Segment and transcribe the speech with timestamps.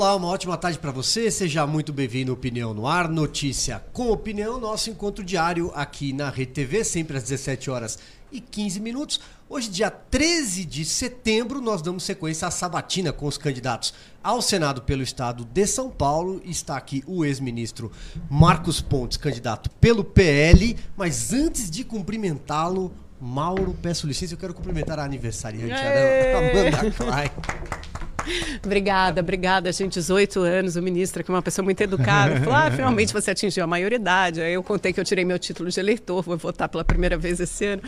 [0.00, 1.30] Olá, uma ótima tarde para você.
[1.30, 6.30] Seja muito bem-vindo ao Opinião no Ar, notícia com opinião, nosso encontro diário aqui na
[6.30, 7.98] Rede TV, sempre às 17 horas
[8.32, 9.20] e 15 minutos.
[9.46, 13.92] Hoje, dia 13 de setembro, nós damos sequência à sabatina com os candidatos
[14.24, 16.40] ao Senado pelo estado de São Paulo.
[16.46, 17.92] Está aqui o ex-ministro
[18.30, 20.78] Marcos Pontes, candidato pelo PL.
[20.96, 28.09] Mas antes de cumprimentá-lo, Mauro, peço licença, eu quero cumprimentar a aniversariante, Amanda Klein.
[28.64, 29.94] Obrigada, obrigada, gente.
[29.94, 33.64] 18 anos, o ministro, que é uma pessoa muito educada, falou: ah, finalmente você atingiu
[33.64, 34.40] a maioridade.
[34.40, 37.40] Aí eu contei que eu tirei meu título de eleitor, vou votar pela primeira vez
[37.40, 37.82] esse ano.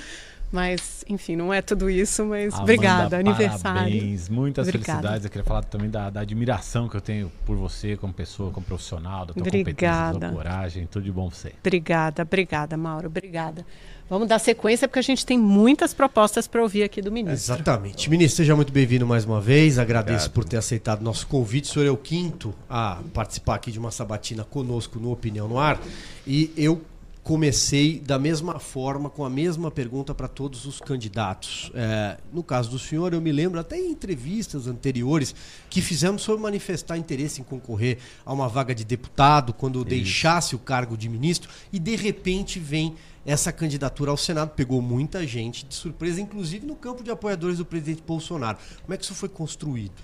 [0.52, 3.62] Mas, enfim, não é tudo isso, mas Amanda, obrigada, aniversário.
[3.62, 4.98] Parabéns, muitas obrigada.
[4.98, 5.24] felicidades.
[5.24, 8.66] Eu queria falar também da, da, admiração que eu tenho por você como pessoa, como
[8.66, 9.72] profissional, da tua obrigada.
[9.72, 10.86] competência, da tua coragem.
[10.86, 11.54] Tudo de bom pra você.
[11.58, 13.64] Obrigada, obrigada, Mauro, obrigada.
[14.08, 17.54] Vamos dar sequência porque a gente tem muitas propostas para ouvir aqui do ministro.
[17.54, 18.10] Exatamente.
[18.10, 19.78] Ministro, seja muito bem-vindo mais uma vez.
[19.78, 20.32] Agradeço Obrigado.
[20.34, 21.70] por ter aceitado nosso convite.
[21.70, 25.58] O senhor é o quinto a participar aqui de uma sabatina conosco no Opinião no
[25.58, 25.80] Ar.
[26.26, 26.82] E eu
[27.22, 31.70] comecei da mesma forma, com a mesma pergunta para todos os candidatos.
[31.74, 35.34] É, no caso do senhor, eu me lembro até em entrevistas anteriores
[35.70, 39.88] que fizemos sobre manifestar interesse em concorrer a uma vaga de deputado quando Isso.
[39.88, 44.50] deixasse o cargo de ministro e de repente vem essa candidatura ao Senado.
[44.50, 48.58] Pegou muita gente de surpresa, inclusive no campo de apoiadores do presidente Bolsonaro.
[48.82, 49.94] Como é que isso foi construído?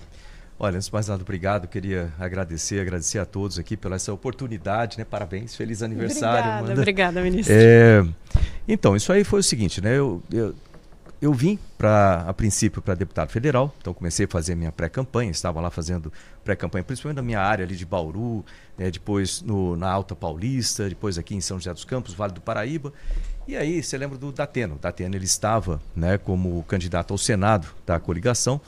[0.61, 1.69] Olha, antes de mais nada, obrigado.
[1.69, 5.05] Queria agradecer, agradecer a todos aqui pela essa oportunidade, né?
[5.05, 6.39] Parabéns, feliz aniversário.
[6.39, 6.73] Obrigada, Amanda.
[6.73, 7.55] obrigada, ministro.
[7.57, 8.05] É,
[8.67, 9.97] então, isso aí foi o seguinte, né?
[9.97, 10.53] Eu, eu,
[11.21, 15.61] eu vim para a princípio para deputado federal, então comecei a fazer minha pré-campanha, estava
[15.61, 16.11] lá fazendo
[16.43, 18.43] pré-campanha, principalmente na minha área ali de Bauru,
[18.77, 22.41] né, depois no, na Alta Paulista, depois aqui em São José dos Campos, Vale do
[22.41, 22.91] Paraíba.
[23.47, 24.75] E aí, você lembra do Dateno?
[24.75, 28.59] O Dateno ele estava né, como candidato ao Senado da coligação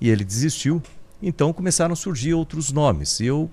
[0.00, 0.82] e ele desistiu
[1.26, 3.20] então começaram a surgir outros nomes.
[3.20, 3.50] Eu,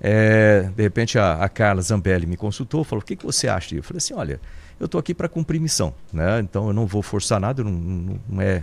[0.00, 3.74] é, de repente, a, a, Carla Zambelli me consultou, falou: o que, que você acha?
[3.74, 4.40] Eu falei assim: olha,
[4.78, 6.38] eu estou aqui para cumprir missão, né?
[6.38, 8.62] então eu não vou forçar nada, não, não, não é.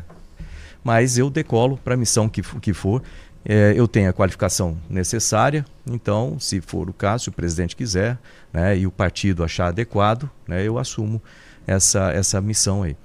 [0.82, 3.04] Mas eu decolo para a missão que, que for.
[3.44, 8.18] É, eu tenho a qualificação necessária, então, se for o caso, se o presidente quiser
[8.52, 11.22] né, e o partido achar adequado, né, eu assumo
[11.66, 12.98] essa, essa missão aí.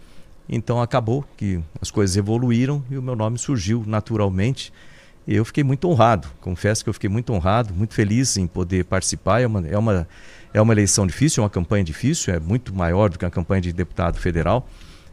[0.49, 4.73] Então acabou que as coisas evoluíram e o meu nome surgiu naturalmente
[5.27, 9.41] eu fiquei muito honrado, confesso que eu fiquei muito honrado, muito feliz em poder participar.
[9.41, 10.09] É uma, é uma,
[10.53, 13.61] é uma eleição difícil, é uma campanha difícil, é muito maior do que a campanha
[13.61, 14.69] de deputado federal.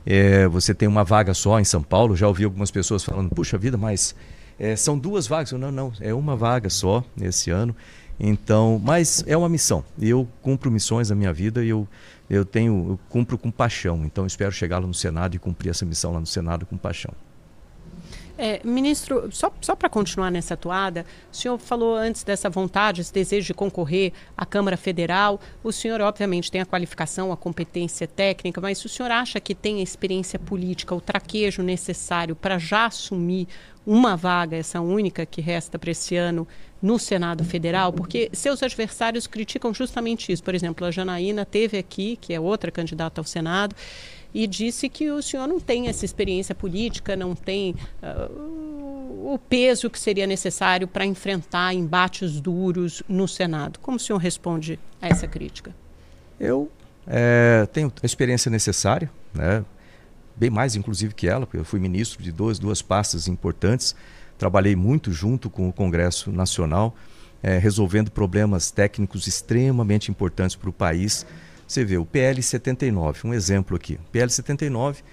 [0.06, 3.58] É, você tem uma vaga só em São Paulo, já ouvi algumas pessoas falando, puxa
[3.58, 4.16] vida, mas
[4.58, 5.52] é, são duas vagas.
[5.52, 7.75] Eu, não, não, é uma vaga só esse ano.
[8.19, 9.84] Então, mas é uma missão.
[10.00, 11.88] Eu cumpro missões na minha vida e eu,
[12.30, 14.03] eu tenho, eu cumpro com paixão.
[14.03, 17.14] Então, espero chegar lá no Senado e cumprir essa missão lá no Senado com paixão.
[18.41, 23.13] É, ministro, só, só para continuar nessa atuada, o senhor falou antes dessa vontade, esse
[23.13, 25.41] desejo de concorrer à Câmara Federal.
[25.61, 29.81] O senhor, obviamente, tem a qualificação, a competência técnica, mas o senhor acha que tem
[29.81, 33.45] a experiência política, o traquejo necessário para já assumir
[33.85, 36.47] uma vaga, essa única que resta para esse ano,
[36.81, 37.91] no Senado Federal?
[37.91, 40.44] Porque seus adversários criticam justamente isso.
[40.44, 43.75] Por exemplo, a Janaína teve aqui, que é outra candidata ao Senado,
[44.34, 49.90] e disse que o senhor não tem essa experiência política, não tem uh, o peso
[49.90, 53.79] que seria necessário para enfrentar embates duros no Senado.
[53.79, 55.75] Como o senhor responde a essa crítica?
[56.39, 56.72] Eu
[57.07, 59.66] é, tenho a experiência necessária, né?
[60.35, 63.95] bem mais inclusive que ela, porque eu fui ministro de duas, duas pastas importantes,
[64.38, 66.95] trabalhei muito junto com o Congresso Nacional,
[67.44, 71.25] é, resolvendo problemas técnicos extremamente importantes para o país.
[71.69, 73.94] Você vê o PL 79, um exemplo aqui.
[73.94, 75.03] O PL 79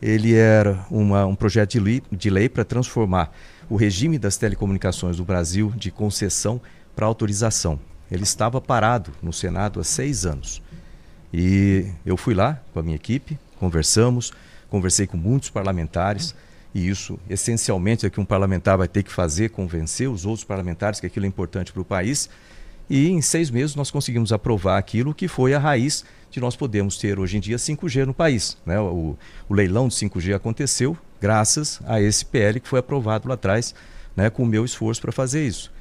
[0.00, 3.30] ele era uma, um projeto de lei, de lei para transformar
[3.68, 6.58] o regime das telecomunicações do Brasil de concessão
[6.94, 7.78] para autorização.
[8.10, 10.62] Ele estava parado no Senado há seis anos.
[11.30, 14.32] E eu fui lá com a minha equipe, conversamos,
[14.70, 16.34] conversei com muitos parlamentares,
[16.74, 20.98] e isso essencialmente é que um parlamentar vai ter que fazer, convencer os outros parlamentares
[20.98, 22.30] que aquilo é importante para o país.
[22.88, 26.98] E em seis meses nós conseguimos aprovar aquilo que foi a raiz de nós podermos
[26.98, 28.56] ter hoje em dia 5G no país.
[28.64, 28.78] Né?
[28.78, 29.16] O,
[29.48, 33.74] o leilão de 5G aconteceu graças a esse PL que foi aprovado lá atrás,
[34.14, 35.72] né, com o meu esforço para fazer isso.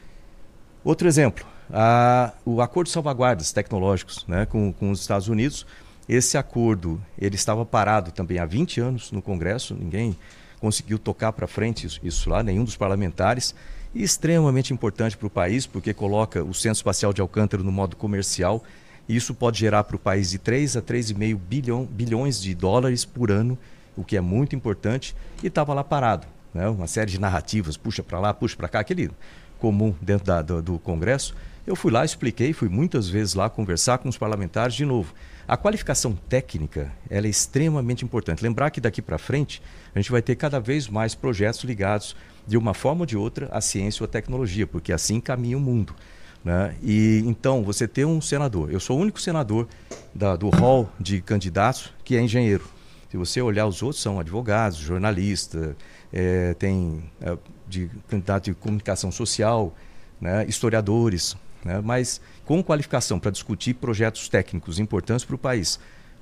[0.84, 5.66] Outro exemplo, a, o acordo de salvaguardas tecnológicos né, com, com os Estados Unidos.
[6.08, 10.16] Esse acordo ele estava parado também há 20 anos no Congresso, ninguém
[10.60, 13.56] conseguiu tocar para frente isso, isso lá, nenhum dos parlamentares
[14.04, 18.64] extremamente importante para o país, porque coloca o Centro Espacial de Alcântara no modo comercial.
[19.08, 23.06] E isso pode gerar para o país de 3 a 3,5 bilhão, bilhões de dólares
[23.06, 23.58] por ano,
[23.96, 26.28] o que é muito importante, e estava lá parado.
[26.54, 26.68] Né?
[26.68, 29.12] Uma série de narrativas, puxa para lá, puxa para cá, aquele
[29.60, 33.98] comum dentro da, do, do Congresso, eu fui lá, expliquei, fui muitas vezes lá conversar
[33.98, 35.14] com os parlamentares de novo.
[35.48, 38.44] A qualificação técnica ela é extremamente importante.
[38.44, 39.62] Lembrar que daqui para frente
[39.94, 42.16] a gente vai ter cada vez mais projetos ligados
[42.48, 45.62] de uma forma ou de outra à ciência ou à tecnologia, porque assim caminha o
[45.62, 45.96] mundo.
[46.44, 46.76] Né?
[46.82, 49.68] E então você ter um senador, eu sou o único senador
[50.14, 52.68] da, do hall de candidatos que é engenheiro.
[53.10, 55.76] Se você olhar os outros são advogados, jornalistas,
[56.12, 57.38] é, tem é,
[57.68, 59.76] de candidato de comunicação social,
[60.20, 60.46] né?
[60.48, 61.82] historiadores, né?
[61.84, 65.80] mas com qualificação para discutir projetos técnicos importantes para o país.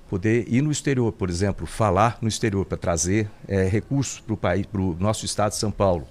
[0.10, 4.38] Poder ir no exterior, por exemplo, falar no exterior para trazer é, recursos para o
[4.38, 6.08] país, para o nosso estado de São Paulo,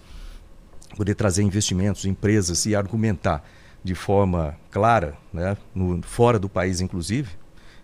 [0.97, 3.45] poder trazer investimentos, empresas e argumentar
[3.83, 7.31] de forma clara, né, no, fora do país inclusive,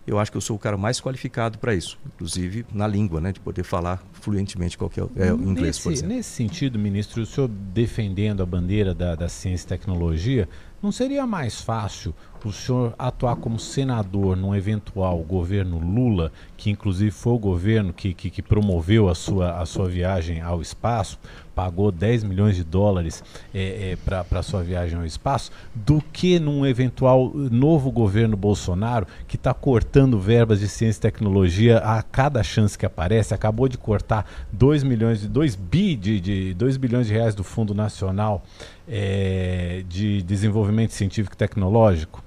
[0.07, 3.31] eu acho que eu sou o cara mais qualificado para isso, inclusive na língua, né,
[3.31, 6.15] de poder falar fluentemente qualquer é, inglês, nesse, por exemplo.
[6.15, 10.49] Nesse sentido, ministro, o senhor defendendo a bandeira da, da ciência e tecnologia,
[10.81, 12.13] não seria mais fácil
[12.47, 18.13] o senhor atuar como senador num eventual governo Lula, que inclusive foi o governo que,
[18.13, 21.19] que, que promoveu a sua, a sua viagem ao espaço,
[21.53, 23.21] pagou 10 milhões de dólares
[23.53, 29.05] é, é, para a sua viagem ao espaço, do que num eventual novo governo Bolsonaro,
[29.27, 33.77] que está cortando verbas de ciência e tecnologia a cada chance que aparece, acabou de
[33.77, 38.45] cortar 2 milhões de 2 bi de, de 2 bilhões de reais do Fundo Nacional
[38.89, 42.23] é, de Desenvolvimento Científico e Tecnológico?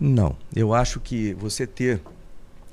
[0.00, 0.36] Não.
[0.54, 2.00] Eu acho que você ter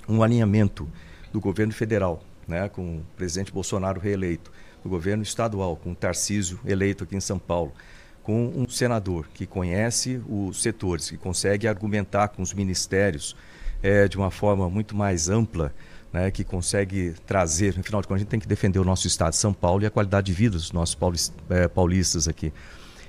[0.07, 0.87] um alinhamento
[1.31, 4.51] do governo federal, né, com o presidente Bolsonaro reeleito,
[4.81, 7.73] do governo estadual, com o Tarcísio eleito aqui em São Paulo,
[8.21, 13.35] com um senador que conhece os setores, que consegue argumentar com os ministérios
[13.81, 15.73] é, de uma forma muito mais ampla,
[16.11, 19.07] né, que consegue trazer, no final de contas, a gente tem que defender o nosso
[19.07, 22.53] estado de São Paulo e a qualidade de vida dos nossos é, paulistas aqui.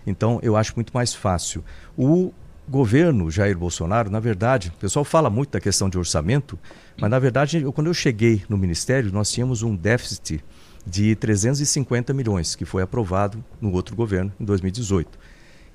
[0.07, 1.65] Então, eu acho muito mais fácil.
[1.97, 2.33] O
[2.69, 6.59] governo Jair Bolsonaro, na verdade, o pessoal fala muito da questão de orçamento,
[6.99, 10.43] mas na verdade, eu, quando eu cheguei no ministério, nós tínhamos um déficit
[10.87, 15.19] de 350 milhões, que foi aprovado no outro governo em 2018.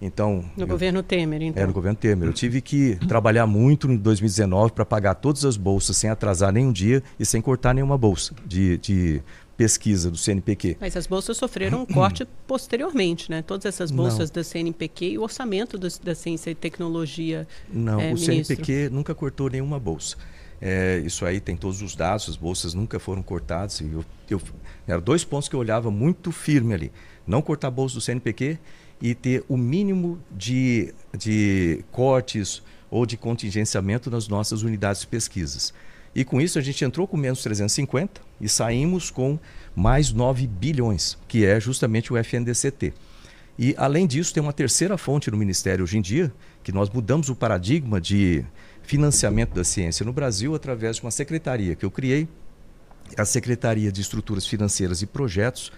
[0.02, 1.62] Então, no eu, governo Temer, então.
[1.62, 2.30] É, no governo Temer.
[2.30, 6.72] Eu tive que trabalhar muito em 2019 para pagar todas as bolsas sem atrasar nenhum
[6.72, 9.22] dia e sem cortar nenhuma bolsa de, de
[9.60, 10.78] pesquisa do CNPq.
[10.80, 13.42] Mas as bolsas sofreram um corte posteriormente, né?
[13.42, 14.36] Todas essas bolsas Não.
[14.36, 17.46] da CNPq e o orçamento do, da ciência e tecnologia.
[17.70, 18.46] Não, é, o ministro.
[18.46, 20.16] CNPq nunca cortou nenhuma bolsa.
[20.62, 23.82] É, isso aí tem todos os dados, as bolsas nunca foram cortadas.
[23.82, 24.42] Eu, eu,
[24.88, 26.92] eram dois pontos que eu olhava muito firme ali.
[27.28, 28.58] Não cortar a bolsa do CNPq
[29.02, 35.74] e ter o mínimo de, de cortes ou de contingenciamento nas nossas unidades de pesquisas.
[36.16, 39.40] E com isso a gente entrou com menos 350 e saímos com
[39.76, 42.94] mais 9 bilhões, que é justamente o FNDCT.
[43.58, 46.34] E além disso, tem uma terceira fonte no Ministério hoje em dia,
[46.64, 48.46] que nós mudamos o paradigma de
[48.82, 52.28] financiamento da ciência no Brasil através de uma secretaria que eu criei,
[53.18, 55.72] a Secretaria de Estruturas Financeiras e Projetos.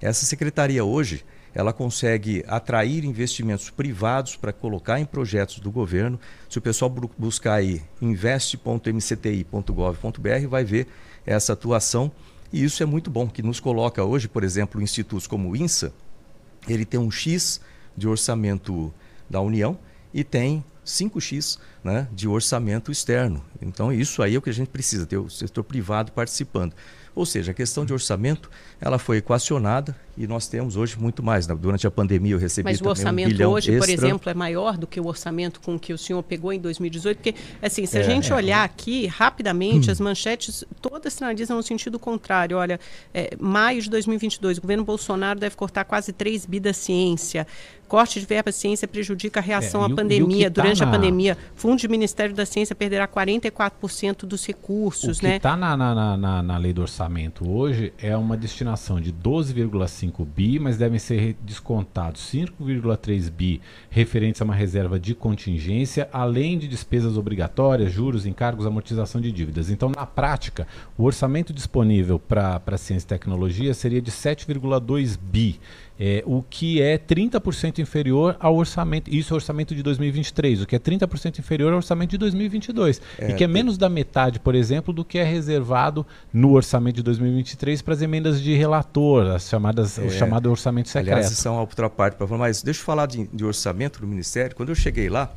[0.00, 1.24] Essa secretaria hoje
[1.54, 6.18] ela consegue atrair investimentos privados para colocar em projetos do governo.
[6.48, 10.86] Se o pessoal buscar aí investe.mcti.gov.br, vai ver
[11.26, 12.10] essa atuação.
[12.52, 15.92] E isso é muito bom, que nos coloca hoje, por exemplo, institutos como o INSA,
[16.68, 17.60] ele tem um X
[17.96, 18.92] de orçamento
[19.28, 19.78] da União
[20.12, 23.44] e tem 5x né, de orçamento externo.
[23.60, 26.74] Então, isso aí é o que a gente precisa, ter o setor privado participando.
[27.14, 31.46] Ou seja, a questão de orçamento ela foi equacionada e nós temos hoje muito mais.
[31.46, 31.56] Né?
[31.58, 33.96] Durante a pandemia eu recebi Mas o orçamento um hoje, extra.
[33.96, 37.16] por exemplo, é maior do que o orçamento com que o senhor pegou em 2018?
[37.16, 38.34] Porque, assim, se a é, gente é.
[38.34, 39.92] olhar aqui rapidamente, hum.
[39.92, 42.58] as manchetes todas sinalizam no sentido contrário.
[42.58, 42.78] Olha,
[43.14, 47.46] é, maio de 2022, o governo Bolsonaro deve cortar quase 3 bi da ciência.
[47.90, 50.48] Corte de verba ciência prejudica a reação é, à pandemia.
[50.48, 50.86] Tá Durante na...
[50.86, 55.18] a pandemia, Fundo de Ministério da Ciência perderá 44% dos recursos.
[55.18, 55.74] O que está né?
[55.74, 60.76] na, na, na, na lei do orçamento hoje é uma destinação de 12,5 bi, mas
[60.76, 67.92] devem ser descontados 5,3 bi referentes a uma reserva de contingência, além de despesas obrigatórias,
[67.92, 69.70] juros, encargos, amortização de dívidas.
[69.70, 70.66] Então, na prática,
[70.98, 75.58] o orçamento disponível para ciência e tecnologia seria de 7,2 bi
[76.02, 80.66] é, o que é 30% inferior ao orçamento, isso é o orçamento de 2023, o
[80.66, 84.40] que é 30% inferior ao orçamento de 2022, é, e que é menos da metade,
[84.40, 89.26] por exemplo, do que é reservado no orçamento de 2023 para as emendas de relator,
[89.26, 91.16] as chamadas, é, o chamado orçamento secreto.
[91.16, 94.00] Aliás, isso é uma outra parte para falar, mas deixa eu falar de, de orçamento
[94.00, 94.56] do Ministério.
[94.56, 95.30] Quando eu cheguei lá,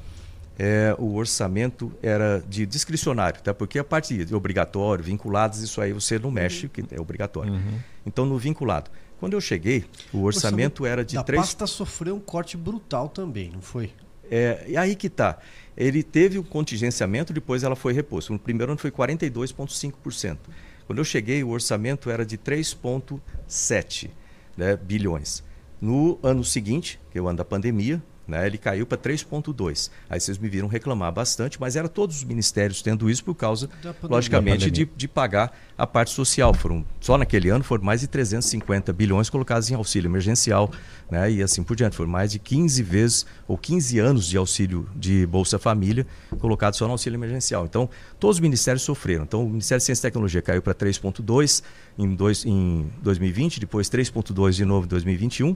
[0.57, 3.53] é, o orçamento era de discricionário, tá?
[3.53, 7.53] porque a parte de obrigatório, vinculados, isso aí você não mexe, que é obrigatório.
[7.53, 7.79] Uhum.
[8.05, 8.91] Então, no vinculado.
[9.19, 11.39] Quando eu cheguei, o orçamento, era de a 3...
[11.39, 13.91] A pasta sofreu um corte brutal também, não foi?
[14.29, 15.37] É, e aí que tá.
[15.77, 18.33] Ele teve o contingenciamento, depois ela foi reposta.
[18.33, 20.37] No primeiro ano foi 42,5%.
[20.85, 24.09] Quando eu cheguei, o orçamento era de 3,7
[24.57, 25.43] né, bilhões.
[25.79, 29.89] No ano seguinte, que é o ano da pandemia, né, ele caiu para 3,2.
[30.09, 33.69] Aí vocês me viram reclamar bastante, mas era todos os ministérios tendo isso por causa,
[34.01, 36.53] logicamente, de, de, pagar a parte social.
[36.53, 40.71] Foram, só naquele ano foram mais de 350 bilhões colocados em auxílio emergencial
[41.11, 41.95] né, e assim por diante.
[41.95, 46.07] Foram mais de 15 vezes ou 15 anos de auxílio de Bolsa Família
[46.39, 47.65] colocados só no auxílio emergencial.
[47.65, 47.89] Então,
[48.19, 49.23] todos os ministérios sofreram.
[49.23, 51.63] Então, o Ministério de Ciência e Tecnologia caiu para 3,2
[51.97, 55.55] em, em 2020, depois 3,2 de novo em 2021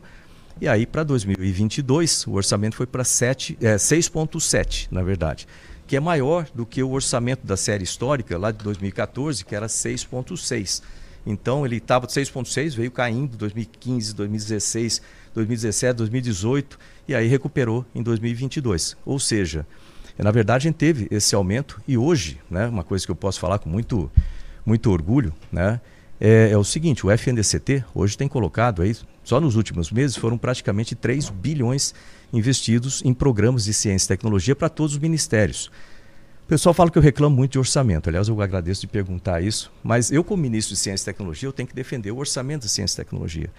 [0.59, 5.47] e aí, para 2022, o orçamento foi para é, 6,7, na verdade,
[5.85, 9.67] que é maior do que o orçamento da série histórica, lá de 2014, que era
[9.67, 10.81] 6,6.
[11.25, 15.01] Então, ele estava de 6,6, veio caindo 2015, 2016,
[15.33, 18.97] 2017, 2018, e aí recuperou em 2022.
[19.05, 19.65] Ou seja,
[20.17, 23.39] na verdade, a gente teve esse aumento, e hoje, né, uma coisa que eu posso
[23.39, 24.11] falar com muito,
[24.65, 25.79] muito orgulho, né,
[26.19, 28.95] é, é o seguinte: o FNDCT hoje tem colocado aí
[29.27, 31.93] só nos últimos meses foram praticamente 3 bilhões
[32.31, 35.69] investidos em programas de ciência e tecnologia para todos os ministérios.
[36.45, 38.07] O pessoal fala que eu reclamo muito de orçamento.
[38.07, 39.69] Aliás, eu agradeço de perguntar isso.
[39.83, 42.69] Mas eu, como ministro de Ciência e Tecnologia, eu tenho que defender o orçamento da
[42.69, 43.51] Ciência e Tecnologia.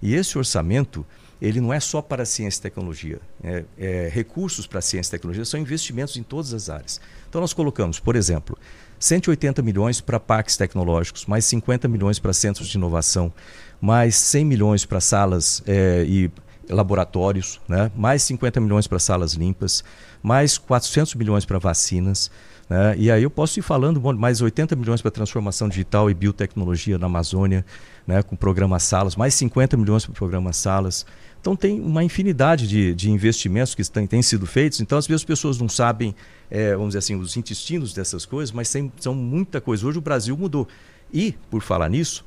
[0.00, 1.04] E esse orçamento,
[1.38, 3.20] ele não é só para ciência e tecnologia.
[3.44, 6.98] É, é, recursos para ciência e tecnologia são investimentos em todas as áreas.
[7.28, 8.56] Então, nós colocamos, por exemplo,
[9.00, 13.32] 180 milhões para parques tecnológicos, mais 50 milhões para centros de inovação,
[13.80, 16.30] mais 100 milhões para salas é, e
[16.68, 17.90] laboratórios, né?
[17.96, 19.82] mais 50 milhões para salas limpas,
[20.22, 22.30] mais 400 milhões para vacinas.
[22.68, 22.94] Né?
[22.98, 27.06] E aí eu posso ir falando mais 80 milhões para transformação digital e biotecnologia na
[27.06, 27.64] Amazônia,
[28.06, 28.22] né?
[28.22, 31.06] com o programa Salas, mais 50 milhões para o programa Salas.
[31.40, 34.80] Então tem uma infinidade de, de investimentos que têm, têm sido feitos.
[34.80, 36.14] Então às vezes as pessoas não sabem,
[36.50, 39.86] é, vamos dizer assim, os intestinos dessas coisas, mas são muita coisa.
[39.86, 40.66] Hoje o Brasil mudou.
[41.12, 42.24] E, por falar nisso,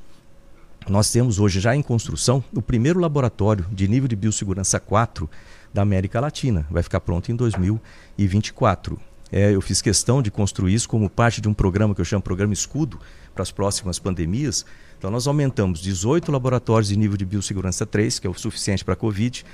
[0.88, 5.28] nós temos hoje já em construção o primeiro laboratório de nível de biossegurança 4
[5.72, 6.66] da América Latina.
[6.70, 8.98] Vai ficar pronto em 2024.
[9.32, 12.22] É, eu fiz questão de construir isso como parte de um programa que eu chamo
[12.22, 13.00] Programa Escudo
[13.34, 14.64] para as próximas pandemias.
[14.96, 18.94] Então, nós aumentamos 18 laboratórios de nível de biossegurança 3, que é o suficiente para
[18.94, 19.44] a Covid.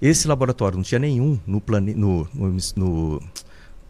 [0.00, 1.94] Esse laboratório não tinha nenhum no, plane...
[1.94, 3.22] no, no, no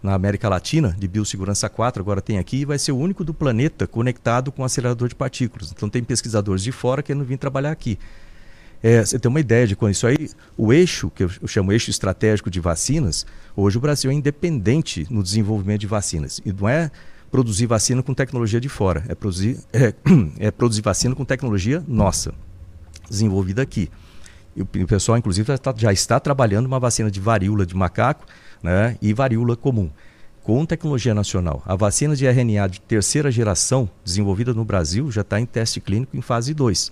[0.03, 3.33] na América Latina, de biossegurança 4, agora tem aqui, e vai ser o único do
[3.33, 5.71] planeta conectado com acelerador de partículas.
[5.71, 7.99] Então tem pesquisadores de fora querendo vir trabalhar aqui.
[8.83, 11.89] É, você tem uma ideia de quando isso aí, o eixo, que eu chamo eixo
[11.89, 16.41] estratégico de vacinas, hoje o Brasil é independente no desenvolvimento de vacinas.
[16.45, 16.91] E não é
[17.31, 19.95] produzir vacina com tecnologia de fora, é produzir, é,
[20.41, 22.35] é produzir vacina com tecnologia nossa,
[23.09, 23.89] desenvolvida aqui.
[24.55, 28.27] E o pessoal, inclusive, já está, já está trabalhando uma vacina de varíola de macaco
[28.63, 29.91] né, e varíola comum.
[30.43, 35.39] Com tecnologia nacional, a vacina de RNA de terceira geração, desenvolvida no Brasil, já está
[35.39, 36.91] em teste clínico em fase 2.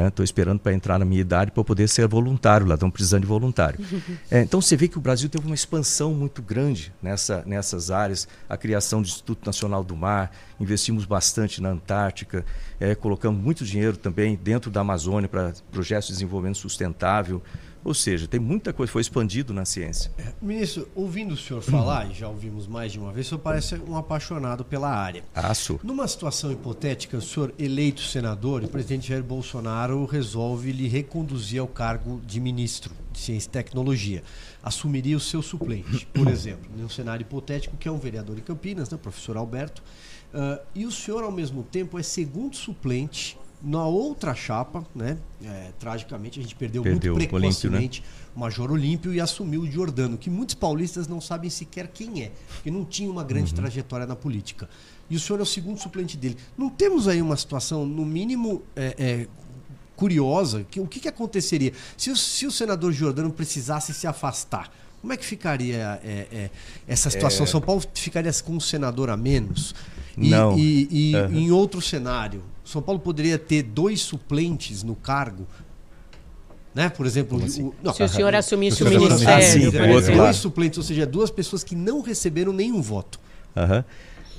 [0.00, 0.24] Estou né?
[0.24, 3.78] esperando para entrar na minha idade para poder ser voluntário lá, estão precisando de voluntário.
[4.30, 8.26] É, então você vê que o Brasil teve uma expansão muito grande nessa, nessas áreas,
[8.48, 12.44] a criação do Instituto Nacional do Mar, investimos bastante na Antártica,
[12.80, 17.42] é, colocamos muito dinheiro também dentro da Amazônia para projetos de desenvolvimento sustentável.
[17.84, 20.10] Ou seja, tem muita coisa, foi expandido na ciência.
[20.16, 23.40] É, ministro, ouvindo o senhor falar, e já ouvimos mais de uma vez, o senhor
[23.40, 25.24] parece um apaixonado pela área.
[25.34, 25.80] Aço.
[25.82, 31.66] Numa situação hipotética, o senhor eleito senador, o presidente Jair Bolsonaro resolve lhe reconduzir ao
[31.66, 34.22] cargo de ministro de Ciência e Tecnologia.
[34.62, 38.88] Assumiria o seu suplente, por exemplo, num cenário hipotético, que é um vereador em Campinas,
[38.90, 39.82] né, o professor Alberto,
[40.32, 45.16] uh, e o senhor, ao mesmo tempo, é segundo suplente na outra chapa, né?
[45.44, 48.08] É, tragicamente a gente perdeu, perdeu muito precocemente o, né?
[48.34, 52.32] o Major Olímpio e assumiu o Giordano, que muitos paulistas não sabem sequer quem é,
[52.54, 53.56] porque não tinha uma grande uhum.
[53.56, 54.68] trajetória na política.
[55.08, 56.36] E o senhor é o segundo suplente dele.
[56.56, 59.28] Não temos aí uma situação, no mínimo, é, é,
[59.94, 60.64] curiosa?
[60.68, 64.72] Que, o que, que aconteceria se o, se o senador Giordano precisasse se afastar?
[65.00, 66.50] Como é que ficaria é, é,
[66.86, 67.44] essa situação?
[67.44, 67.48] É.
[67.48, 69.74] São Paulo ficaria com um senador a menos?
[70.16, 70.58] E, não.
[70.58, 71.32] E, e uhum.
[71.32, 72.42] em outro cenário,
[72.72, 75.46] São Paulo poderia ter dois suplentes no cargo
[76.74, 76.88] né?
[76.88, 77.64] Por exemplo, assim?
[77.64, 80.22] o, não, se o senhor assumisse o ministério, assim, por exemplo.
[80.22, 83.20] dois suplentes, ou seja, duas pessoas que não receberam nenhum voto.
[83.54, 83.84] Uhum.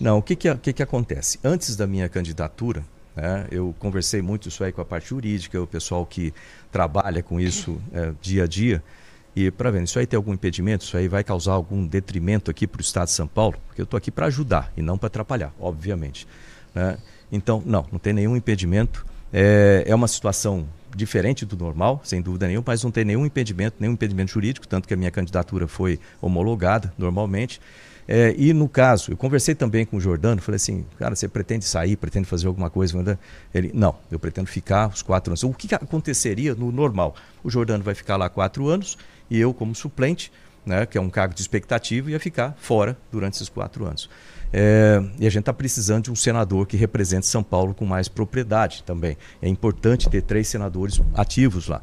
[0.02, 1.40] Não, o que que, que que acontece?
[1.44, 2.84] Antes da minha candidatura,
[3.16, 6.34] né, eu conversei muito isso aí com a parte jurídica, o pessoal que
[6.72, 8.84] trabalha com isso é, dia a dia.
[9.36, 10.86] E para ver, isso aí tem algum impedimento?
[10.86, 13.56] Isso aí vai causar algum detrimento aqui para o Estado de São Paulo?
[13.68, 16.28] Porque eu estou aqui para ajudar e não para atrapalhar, obviamente.
[16.74, 16.98] Né?
[17.34, 19.04] Então, não, não tem nenhum impedimento.
[19.34, 23.76] É, é uma situação diferente do normal, sem dúvida nenhuma, mas não tem nenhum impedimento,
[23.80, 27.60] nenhum impedimento jurídico, tanto que a minha candidatura foi homologada normalmente.
[28.08, 31.66] É, e no caso, eu conversei também com o Jordano, falei assim, cara, você pretende
[31.66, 33.18] sair, pretende fazer alguma coisa?
[33.52, 35.42] Ele, não, eu pretendo ficar os quatro anos.
[35.42, 37.16] O que, aconteceria no normal?
[37.44, 38.96] O Jordano vai ficar lá quatro anos
[39.28, 40.32] e eu, como suplente,
[40.64, 44.08] né, que é um cargo de expectativa, ia ficar fora durante esses quatro anos.
[44.56, 48.08] É, e a gente está precisando de um senador que represente São Paulo com mais
[48.08, 49.18] propriedade também.
[49.42, 51.82] É importante ter três senadores ativos lá.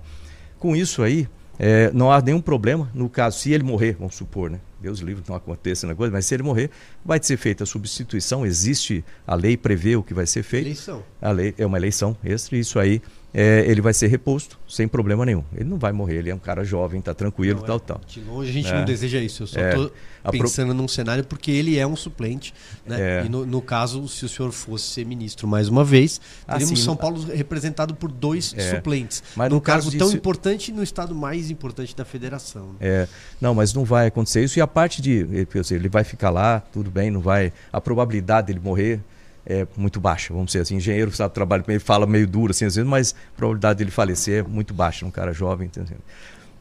[0.56, 4.48] Com isso aí, é, não há nenhum problema no caso, se ele morrer, vamos supor,
[4.48, 4.60] né?
[4.80, 6.70] Deus livre não aconteça na coisa, mas se ele morrer,
[7.04, 10.66] vai ser feita a substituição, existe, a lei prevê o que vai ser feito.
[10.66, 11.02] Eleição.
[11.20, 14.88] A lei é uma eleição extra, e isso aí é, ele vai ser reposto sem
[14.88, 15.44] problema nenhum.
[15.54, 18.00] Ele não vai morrer, ele é um cara jovem, está tranquilo, não, tal, é, tal.
[18.06, 18.74] De longe a gente é.
[18.74, 19.44] não deseja isso.
[19.44, 19.92] Eu só estou
[20.24, 20.74] é, pensando pro...
[20.74, 22.52] num cenário porque ele é um suplente.
[22.84, 23.20] Né?
[23.20, 23.24] É.
[23.24, 26.82] E no, no, caso, se o senhor fosse ser ministro mais uma vez, ah, teríamos
[26.82, 28.74] São Paulo representado por dois é.
[28.74, 29.22] suplentes.
[29.36, 32.70] Mas no, no caso tão importante no estado mais importante da federação.
[32.70, 32.76] Né?
[32.80, 33.08] É.
[33.40, 34.58] Não, mas não vai acontecer isso.
[34.58, 35.26] E a parte de.
[35.70, 37.52] Ele vai ficar lá, tudo bem, não vai.
[37.72, 39.00] A probabilidade dele morrer
[39.46, 40.76] é muito baixa, vamos dizer assim.
[40.76, 44.44] Engenheiro sabe trabalho ele, fala meio duro assim às vezes, mas a probabilidade dele falecer
[44.44, 45.66] é muito baixa, um cara jovem.
[45.66, 45.98] Entendeu?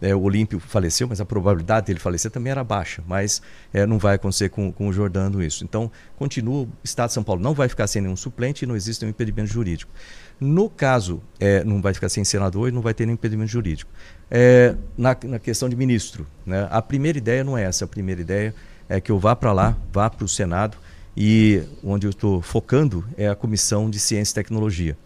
[0.01, 3.41] É, o Olímpio faleceu, mas a probabilidade dele falecer também era baixa, mas
[3.74, 5.63] é, não vai acontecer com, com o Jordano isso.
[5.63, 8.75] Então, continua, o Estado de São Paulo não vai ficar sem nenhum suplente e não
[8.75, 9.91] existe nenhum impedimento jurídico.
[10.39, 13.91] No caso, é, não vai ficar sem senador e não vai ter nenhum impedimento jurídico.
[14.31, 18.21] É, na, na, questão de ministro, né, a primeira ideia não é essa, a primeira
[18.21, 18.55] ideia
[18.88, 20.77] é que eu vá para lá, vá para o Senado,
[21.21, 24.97] e onde eu estou focando é a Comissão de Ciência e Tecnologia.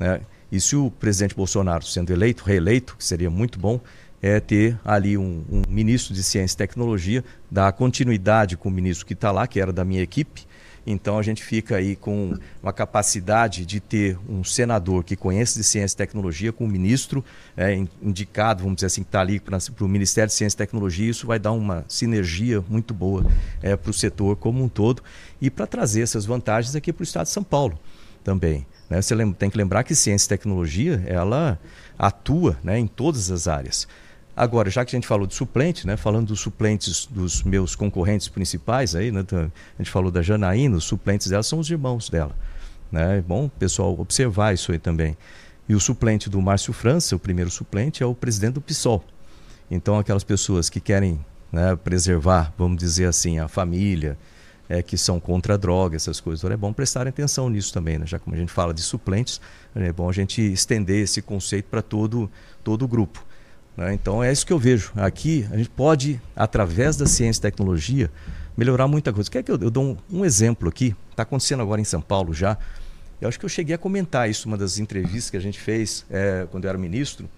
[0.00, 0.22] Né?
[0.50, 3.78] E se o presidente Bolsonaro sendo eleito, reeleito, que seria muito bom,
[4.22, 9.04] é ter ali um, um ministro de Ciência e Tecnologia, dar continuidade com o ministro
[9.04, 10.46] que está lá, que era da minha equipe,
[10.90, 15.64] então a gente fica aí com uma capacidade de ter um senador que conhece de
[15.64, 17.22] ciência e tecnologia, com um ministro
[17.56, 21.10] é, indicado, vamos dizer assim, que está ali para o Ministério de Ciência e Tecnologia.
[21.10, 23.26] Isso vai dar uma sinergia muito boa
[23.62, 25.02] é, para o setor como um todo
[25.40, 27.78] e para trazer essas vantagens aqui para o Estado de São Paulo
[28.24, 28.66] também.
[28.88, 29.02] Né?
[29.02, 31.58] Você tem que lembrar que ciência e tecnologia ela
[31.98, 33.86] atua né, em todas as áreas.
[34.38, 38.28] Agora, já que a gente falou de suplente, né, falando dos suplentes dos meus concorrentes
[38.28, 42.36] principais, aí, né, a gente falou da Janaína, os suplentes dela são os irmãos dela.
[42.92, 43.18] Né?
[43.18, 45.16] É bom pessoal observar isso aí também.
[45.68, 49.02] E o suplente do Márcio França, o primeiro suplente, é o presidente do PSOL.
[49.68, 51.18] Então, aquelas pessoas que querem
[51.50, 54.16] né, preservar, vamos dizer assim, a família,
[54.68, 56.44] é, que são contra a droga, essas coisas.
[56.44, 58.06] Então, é bom prestar atenção nisso também, né?
[58.06, 59.40] já como a gente fala de suplentes,
[59.74, 62.30] é bom a gente estender esse conceito para todo,
[62.62, 63.26] todo o grupo.
[63.78, 63.94] Né?
[63.94, 64.90] Então é isso que eu vejo.
[64.96, 68.10] Aqui a gente pode, através da ciência e tecnologia,
[68.56, 69.30] melhorar muita coisa.
[69.30, 70.96] Quer que eu, eu dou um, um exemplo aqui?
[71.12, 72.58] Está acontecendo agora em São Paulo já.
[73.20, 76.04] Eu acho que eu cheguei a comentar isso uma das entrevistas que a gente fez
[76.10, 77.28] é, quando eu era ministro.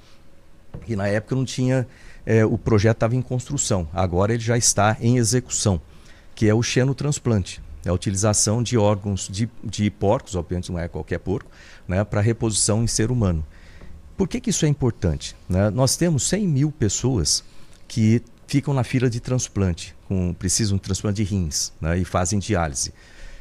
[0.88, 1.86] E na época não tinha.
[2.24, 3.86] É, o projeto estava em construção.
[3.92, 5.80] Agora ele já está em execução,
[6.34, 7.60] que é o xenotransplante.
[7.84, 11.50] É a utilização de órgãos de, de porcos, obviamente não é qualquer porco,
[11.88, 13.44] né, para reposição em ser humano.
[14.20, 15.34] Por que, que isso é importante?
[15.48, 15.70] Né?
[15.70, 17.42] Nós temos 100 mil pessoas
[17.88, 21.96] que ficam na fila de transplante, com, precisam de transplante de rins né?
[21.96, 22.92] e fazem diálise.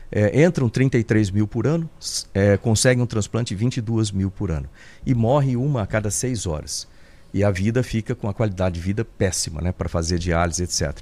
[0.10, 1.90] É, entram 33 mil por ano,
[2.34, 4.70] é, conseguem um transplante 22 mil por ano.
[5.06, 6.88] E morre uma a cada seis horas.
[7.34, 9.74] E a vida fica com a qualidade de vida péssima né?
[9.74, 10.98] para fazer diálise, etc.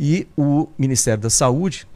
[0.00, 1.86] E o Ministério da Saúde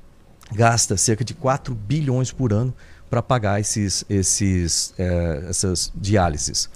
[0.55, 2.75] gasta cerca de 4 bilhões por ano
[3.09, 6.69] para pagar esses, esses, é, essas diálises.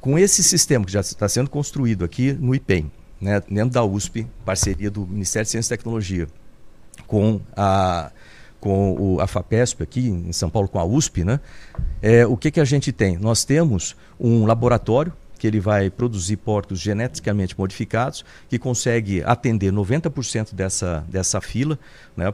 [0.00, 4.26] Com esse sistema que já está sendo construído aqui no IPEM, né, dentro da USP,
[4.44, 6.26] parceria do Ministério de Ciência e Tecnologia,
[7.06, 8.10] com a,
[8.58, 11.38] com o, a FAPESP aqui em São Paulo, com a USP, né,
[12.00, 13.18] é, o que, que a gente tem?
[13.18, 20.54] Nós temos um laboratório que ele vai produzir porcos geneticamente modificados, que consegue atender 90%
[20.54, 21.78] dessa, dessa fila,
[22.14, 22.32] né,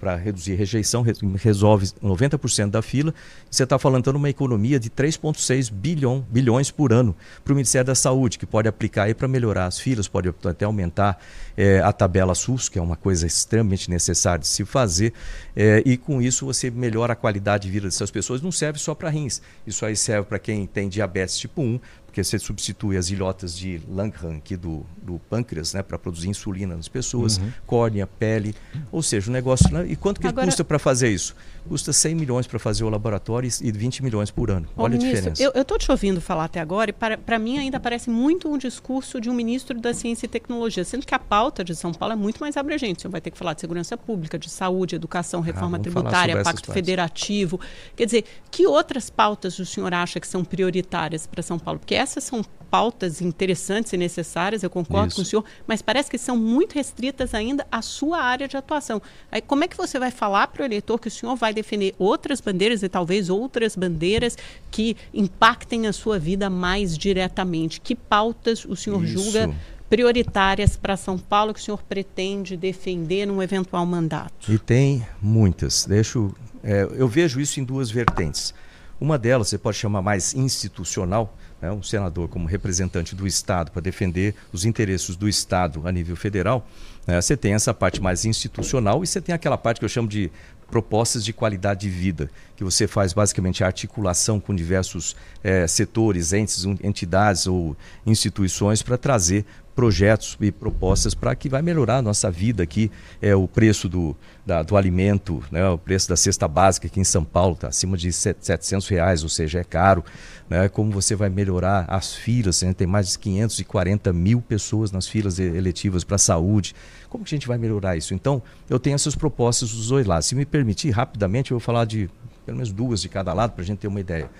[0.00, 3.14] para reduzir rejeição, resolve 90% da fila.
[3.48, 7.86] Você está falando então uma economia de 3,6 bilhão, bilhões por ano para o Ministério
[7.86, 11.22] da Saúde, que pode aplicar para melhorar as filas, pode até aumentar
[11.56, 15.12] é, a tabela SUS, que é uma coisa extremamente necessária de se fazer,
[15.54, 18.42] é, e com isso você melhora a qualidade de vida dessas pessoas.
[18.42, 21.78] Não serve só para rins, isso aí serve para quem tem diabetes tipo 1,
[22.10, 26.74] porque você substitui as ilhotas de Langham aqui do, do pâncreas, né, para produzir insulina
[26.74, 27.52] nas pessoas, uhum.
[27.64, 28.52] córnea, pele,
[28.90, 29.72] ou seja, o negócio.
[29.72, 31.36] Né, e quanto que Agora, custa para fazer isso?
[31.68, 34.68] Custa 100 milhões para fazer o laboratório e 20 milhões por ano.
[34.76, 35.52] Olha ministro, a diferença.
[35.56, 39.20] Eu estou te ouvindo falar até agora e para mim ainda parece muito um discurso
[39.20, 42.16] de um ministro da Ciência e Tecnologia, sendo que a pauta de São Paulo é
[42.16, 42.98] muito mais abrangente.
[42.98, 45.80] O senhor vai ter que falar de segurança pública, de saúde, educação, ah, reforma ah,
[45.80, 47.60] tributária, pacto federativo.
[47.94, 51.78] Quer dizer, que outras pautas o senhor acha que são prioritárias para São Paulo?
[51.78, 55.16] Porque essas são pautas interessantes e necessárias, eu concordo Isso.
[55.16, 59.02] com o senhor, mas parece que são muito restritas ainda à sua área de atuação.
[59.30, 61.94] Aí, como é que você vai falar para o eleitor que o senhor vai defender
[61.98, 64.38] outras bandeiras e talvez outras bandeiras
[64.70, 67.80] que impactem a sua vida mais diretamente?
[67.80, 69.18] Que pautas o senhor Isso.
[69.18, 69.54] julga
[69.90, 74.50] prioritárias para São Paulo que o senhor pretende defender num eventual mandato?
[74.50, 75.84] E tem muitas.
[75.84, 76.32] Deixo,
[76.62, 78.54] é, eu vejo isso em duas vertentes.
[79.00, 83.82] Uma delas você pode chamar mais institucional, né, um senador como representante do Estado para
[83.82, 86.66] defender os interesses do Estado a nível federal.
[87.06, 90.08] Né, você tem essa parte mais institucional e você tem aquela parte que eu chamo
[90.08, 90.30] de
[90.70, 96.32] propostas de qualidade de vida, que você faz basicamente a articulação com diversos é, setores,
[96.32, 99.44] entes, entidades ou instituições para trazer
[99.80, 102.90] projetos e propostas para que vai melhorar a nossa vida aqui.
[103.22, 104.14] É o preço do,
[104.44, 107.96] da, do alimento, né, o preço da cesta básica aqui em São Paulo está acima
[107.96, 110.04] de 700 reais, ou seja, é caro.
[110.50, 115.08] Né, como você vai melhorar as filas, né, tem mais de 540 mil pessoas nas
[115.08, 116.74] filas eletivas para a saúde.
[117.08, 118.12] Como que a gente vai melhorar isso?
[118.12, 120.26] Então, eu tenho essas propostas dos dois lados.
[120.26, 122.10] Se me permitir, rapidamente, eu vou falar de
[122.44, 124.30] pelo menos duas de cada lado para a gente ter uma ideia.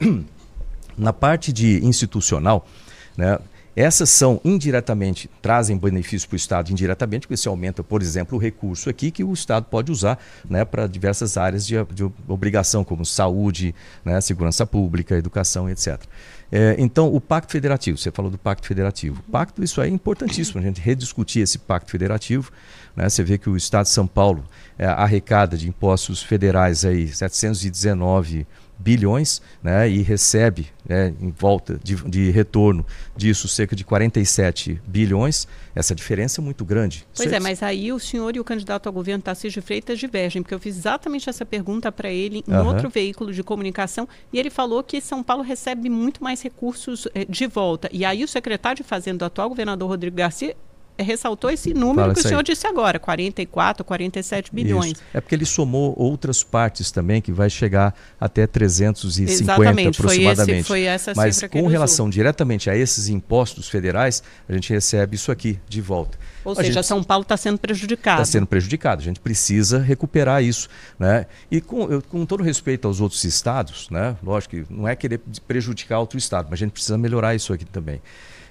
[0.98, 2.66] Na parte de institucional,
[3.16, 3.38] né,
[3.80, 8.40] essas são indiretamente, trazem benefício para o Estado indiretamente, porque se aumenta, por exemplo, o
[8.40, 13.04] recurso aqui que o Estado pode usar né, para diversas áreas de, de, obrigação, como
[13.04, 16.02] saúde, né, segurança pública, educação, etc.
[16.52, 19.22] É, então, o Pacto Federativo, você falou do Pacto Federativo.
[19.26, 22.50] O pacto, isso é importantíssimo, a gente rediscutir esse Pacto Federativo.
[22.94, 24.44] Né, você vê que o Estado de São Paulo
[24.78, 28.46] é, arrecada de impostos federais aí 719
[28.80, 35.46] bilhões né, e recebe né, em volta de, de, retorno disso cerca de 47 bilhões.
[35.74, 37.06] Essa diferença é muito grande.
[37.14, 40.54] Pois é, mas aí o senhor e o candidato ao governo Tarcísio Freitas divergem, porque
[40.54, 42.66] eu fiz exatamente essa pergunta para ele em uhum.
[42.66, 47.26] outro veículo de comunicação e ele falou que São Paulo recebe muito mais recursos eh,
[47.28, 47.88] de volta.
[47.92, 50.56] E aí o secretário de Fazenda do atual governador Rodrigo Garcia
[51.02, 52.44] ressaltou esse número Fala que o senhor aí.
[52.44, 54.92] disse agora, 44, 47 bilhões.
[54.92, 55.02] Isso.
[55.14, 60.64] É porque ele somou outras partes também, que vai chegar até 350 Exatamente, aproximadamente.
[60.64, 62.12] Foi, esse, foi essa Mas com relação usou.
[62.12, 66.18] diretamente a esses impostos federais, a gente recebe isso aqui de volta.
[66.44, 68.22] Ou a seja, gente, São Paulo está sendo prejudicado.
[68.22, 69.00] Está sendo prejudicado.
[69.00, 70.68] A gente precisa recuperar isso.
[70.98, 71.26] Né?
[71.50, 74.16] E com, eu, com todo respeito aos outros estados, né?
[74.22, 77.64] lógico que não é querer prejudicar outro estado, mas a gente precisa melhorar isso aqui
[77.64, 78.00] também.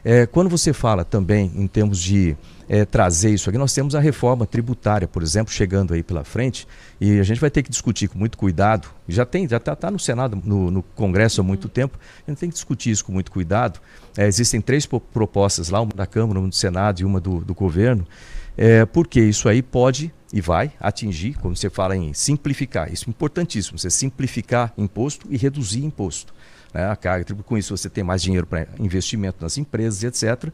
[0.04, 2.38] É, quando você fala também em termos de
[2.70, 6.68] é, trazer isso aqui, nós temos a reforma tributária, por exemplo, chegando aí pela frente,
[7.02, 8.88] e a gente vai ter que discutir com muito cuidado.
[9.08, 11.72] Já tem, já está tá no Senado, no, no, Congresso há muito uhum.
[11.72, 13.80] tempo, a gente tem que discutir isso com muito cuidado.
[14.16, 17.54] É, existem três propostas lá, uma da Câmara, uma do Senado e uma do, do
[17.54, 18.08] governo,
[18.56, 23.10] é, porque isso aí pode e vai atingir, como você fala em simplificar, isso é
[23.10, 26.32] importantíssimo, você simplificar imposto e reduzir imposto
[26.74, 27.50] né, a carga tributária.
[27.50, 30.52] Com isso, você tem mais dinheiro para investimento nas empresas, etc.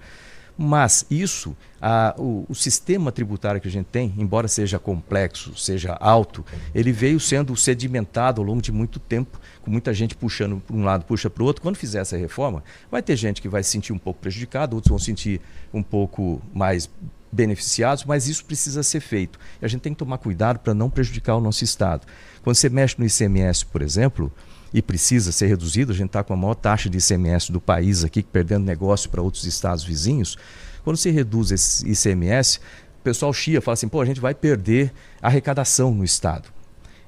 [0.58, 5.97] Mas isso, a, o, o, sistema tributário que a gente tem, embora seja complexo, seja
[5.99, 10.75] alto, ele veio sendo sedimentado ao longo de muito tempo, com muita gente puxando para
[10.75, 11.62] um lado, puxa para o outro.
[11.62, 14.89] Quando fizer essa reforma, vai ter gente que vai se sentir um pouco prejudicada, outros
[14.89, 15.41] vão se sentir
[15.73, 16.89] um pouco mais
[17.30, 19.38] beneficiados, mas isso precisa ser feito.
[19.62, 22.08] E a gente tem que tomar cuidado para não prejudicar o nosso Estado.
[22.41, 24.32] Quando você mexe no ICMS, por exemplo,
[24.75, 28.03] e precisa ser reduzido, a gente está com a maior taxa de ICMS do país
[28.03, 30.38] aqui, perdendo negócio para outros estados vizinhos.
[30.83, 32.59] Quando se reduz esse ICMS,
[32.99, 36.49] o pessoal chia, fala assim, pô, a gente vai perder arrecadação no estado.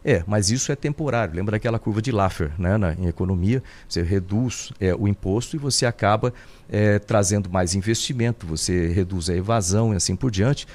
[0.01, 1.35] É, mas isso é temporário.
[1.35, 2.77] Lembra daquela curva de Laffer, né?
[2.77, 6.33] Na, em economia, você reduz é, o imposto e você acaba
[6.69, 10.65] é, trazendo mais investimento, você reduz a evasão e assim por diante.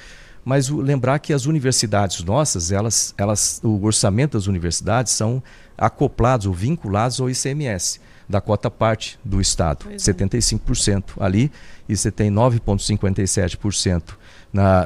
[0.45, 5.41] Mas o, lembrar que as universidades nossas, elas, elas, o orçamento das universidades são
[5.77, 11.23] acoplados ou vinculados ao ICMS da cota parte do Estado, pois 75% é.
[11.23, 11.51] ali,
[11.87, 14.15] e você tem 9,57%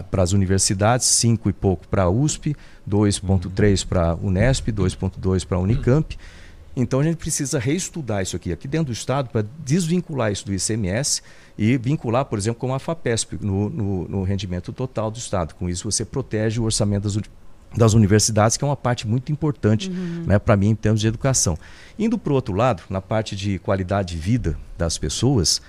[0.09, 2.55] para as universidades, 5 e pouco para a USP,
[2.89, 6.17] 2,3% para a Unesp, 2,2% para a Unicamp.
[6.75, 10.53] Então a gente precisa reestudar isso aqui, aqui dentro do Estado, para desvincular isso do
[10.53, 11.21] ICMS
[11.57, 15.55] e vincular, por exemplo, com a FAPESP no, no, no rendimento total do Estado.
[15.55, 17.46] Com isso você protege o orçamento das universidades
[17.77, 20.23] das universidades, que é uma parte muito importante uhum.
[20.25, 21.57] né, para mim em termos de educação.
[21.97, 25.61] Indo para o outro lado, na parte de qualidade de vida das pessoas,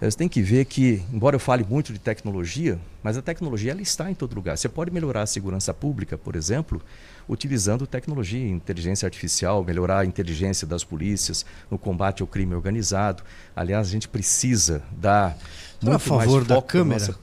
[0.00, 3.80] você tem que ver que, embora eu fale muito de tecnologia, mas a tecnologia ela
[3.80, 4.58] está em todo lugar.
[4.58, 6.82] Você pode melhorar a segurança pública, por exemplo,
[7.28, 13.22] utilizando tecnologia, inteligência artificial, melhorar a inteligência das polícias no combate ao crime organizado.
[13.54, 15.38] Aliás, a gente precisa dar
[15.80, 17.16] muito a favor mais da câmera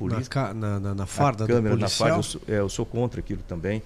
[0.54, 2.10] na, na, na, farda câmera, do policial?
[2.10, 3.84] Na farda, eu, sou, é, eu sou contra aquilo também.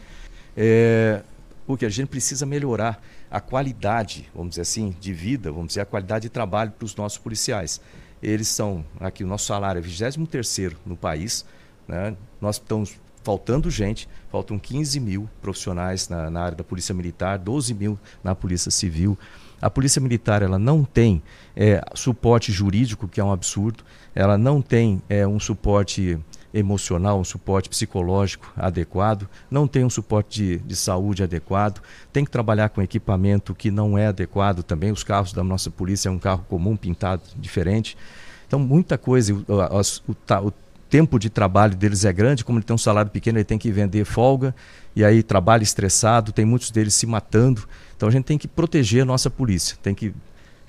[0.56, 1.22] É,
[1.66, 5.86] porque a gente precisa melhorar a qualidade, vamos dizer assim, de vida, vamos dizer, a
[5.86, 7.82] qualidade de trabalho para os nossos policiais.
[8.22, 11.46] eles são, aqui o nosso salário é 23 no país,
[11.88, 12.16] né?
[12.39, 17.74] nós estamos faltando gente, faltam 15 mil profissionais na, na, área da Polícia Militar, 12
[17.74, 19.18] mil na Polícia Civil.
[19.62, 21.24] A Polícia Militar ela não tem
[21.56, 26.20] é, suporte jurídico, que é um absurdo, ela não tem é, um suporte
[26.54, 32.30] emocional, um suporte psicológico adequado, não tem um suporte de, de, saúde adequado, tem que
[32.30, 34.92] trabalhar com equipamento que não é adequado também.
[34.92, 37.98] Os carros da nossa polícia é um carro comum, pintado diferente.
[38.46, 40.54] Então, muita coisa, o, o, o
[40.89, 43.72] tempo de trabalho deles é grande, como ele tem um salário pequeno, ele tem que
[43.72, 44.54] vender folga,
[44.96, 47.68] e aí trabalha estressado, tem muitos deles se matando.
[47.98, 50.13] Então a gente tem que proteger a nossa polícia, tem que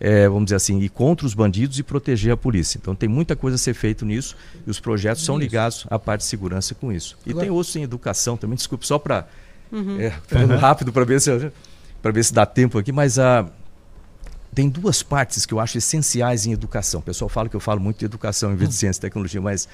[0.01, 2.79] é, vamos dizer assim, ir contra os bandidos e proteger a polícia.
[2.79, 5.27] Então tem muita coisa a ser feito nisso e os projetos isso.
[5.27, 7.17] são ligados à parte de segurança com isso.
[7.25, 7.47] E Agora...
[7.47, 9.27] tem outros em educação também, desculpe, só para.
[9.71, 10.01] Uhum.
[10.01, 10.59] É, falando uhum.
[10.59, 13.47] rápido para ver, se, ver se dá tempo aqui, mas a.
[14.55, 17.01] Tem duas partes que eu acho essenciais em educação.
[17.01, 19.41] O pessoal fala que eu falo muito de educação em vez de ciência e tecnologia,
[19.41, 19.69] mas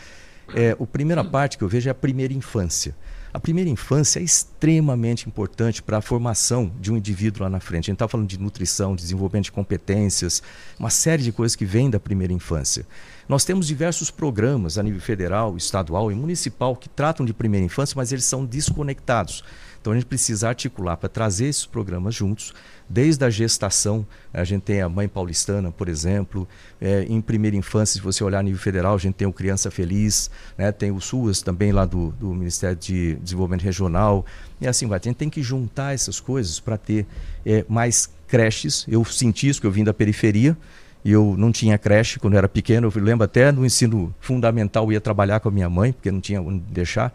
[0.54, 2.94] é, a primeira parte que eu vejo é a primeira infância.
[3.32, 7.84] A primeira infância é extremamente importante para a formação de um indivíduo lá na frente.
[7.84, 10.42] A gente está falando de nutrição, desenvolvimento de competências,
[10.76, 12.84] uma série de coisas que vêm da primeira infância.
[13.28, 17.94] Nós temos diversos programas a nível federal, estadual e municipal que tratam de primeira infância,
[17.96, 19.44] mas eles são desconectados.
[19.80, 22.52] Então a gente precisa articular para trazer esses programas juntos,
[22.90, 26.46] desde a gestação, a gente tem a Mãe Paulistana, por exemplo,
[26.80, 29.70] é, em primeira infância, se você olhar a nível federal, a gente tem o Criança
[29.70, 34.26] Feliz, né, tem o SUAS também lá do, do Ministério de Desenvolvimento Regional,
[34.60, 34.98] e assim vai.
[34.98, 37.06] A gente tem que juntar essas coisas para ter
[37.46, 38.84] é, mais creches.
[38.88, 40.56] Eu senti isso, que eu vim da periferia,
[41.04, 42.92] e eu não tinha creche quando eu era pequeno.
[42.94, 46.20] Eu lembro até no ensino fundamental eu ia trabalhar com a minha mãe, porque não
[46.20, 47.12] tinha onde deixar.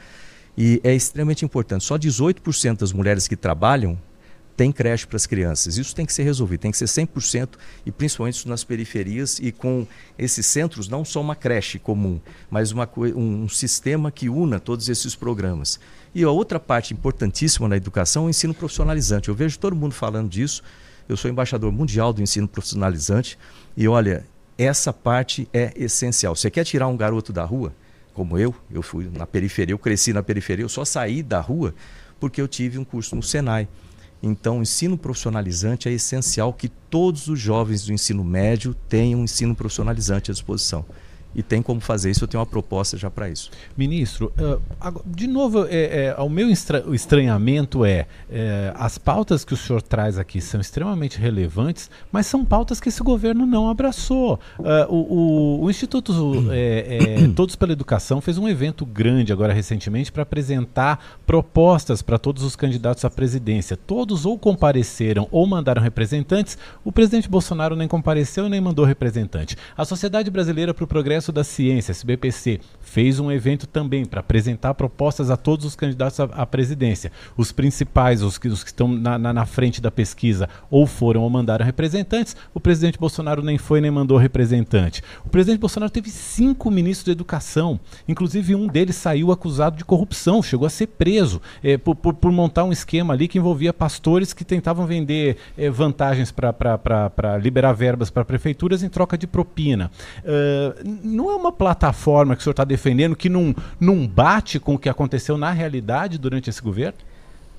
[0.57, 1.83] E é extremamente importante.
[1.83, 3.97] Só 18% das mulheres que trabalham
[4.55, 5.77] tem creche para as crianças.
[5.77, 7.49] Isso tem que ser resolvido, tem que ser 100%
[7.85, 9.85] e principalmente nas periferias e com
[10.17, 15.13] esses centros não só uma creche comum, mas uma, um sistema que una todos esses
[15.13, 15.79] programas.
[16.13, 19.27] E a outra parte importantíssima na educação é o ensino profissionalizante.
[19.27, 20.63] Eu vejo todo mundo falando disso.
[21.07, 23.37] Eu sou embaixador mundial do ensino profissionalizante
[23.75, 24.25] e olha,
[24.57, 26.35] essa parte é essencial.
[26.35, 27.75] Você quer tirar um garoto da rua,
[28.15, 31.75] como eu, eu fui na periferia, eu cresci na periferia, eu só saí da rua
[32.19, 33.67] porque eu tive um curso no Senai.
[34.23, 39.25] Então, o ensino profissionalizante é essencial que todos os jovens do ensino médio tenham um
[39.25, 40.85] ensino profissionalizante à disposição
[41.35, 42.23] e tem como fazer isso.
[42.23, 43.51] Eu tenho uma proposta já para isso.
[43.77, 49.57] Ministro, uh, de novo, é, é, o meu estranhamento é, é, as pautas que o
[49.57, 54.39] senhor traz aqui são extremamente relevantes, mas são pautas que esse governo não abraçou.
[54.57, 56.13] Uh, o, o, o, Instituto
[56.51, 62.17] é, é, Todos pela Educação fez um evento grande agora recentemente para apresentar propostas para
[62.17, 63.75] todos os candidatos à presidência.
[63.75, 66.57] Todos ou compareceram ou mandaram representantes.
[66.83, 69.57] O presidente Bolsonaro nem compareceu nem mandou representante.
[69.77, 74.19] A Sociedade Brasileira para o Progresso Congresso da Ciência, SBPC, fez um evento também para
[74.19, 77.11] apresentar propostas a todos os candidatos à, presidência.
[77.35, 81.21] Os principais, os que, os que estão na, na, na, frente da pesquisa, ou foram
[81.21, 82.35] ou mandaram representantes.
[82.53, 85.01] O presidente Bolsonaro nem foi nem mandou representante.
[85.25, 90.43] O presidente Bolsonaro teve cinco ministros de educação, inclusive um deles saiu acusado de corrupção,
[90.43, 94.33] chegou a ser preso é, por, por, por, montar um esquema ali que envolvia pastores
[94.33, 99.91] que tentavam vender é, vantagens para liberar verbas para prefeituras em troca de propina.
[100.23, 104.75] Uh, não é uma plataforma que o senhor está defendendo que não, não bate com
[104.75, 106.97] o que aconteceu na realidade durante esse governo?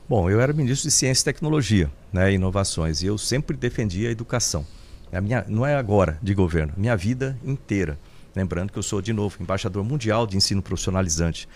[0.08, 4.12] Bom, eu era ministro de Ciência e Tecnologia, né, inovações, e eu sempre defendia a
[4.12, 4.64] educação.
[5.12, 7.98] A minha, não é agora de governo, minha vida inteira.
[8.34, 11.48] Lembrando que eu sou, de novo, embaixador mundial de ensino profissionalizante.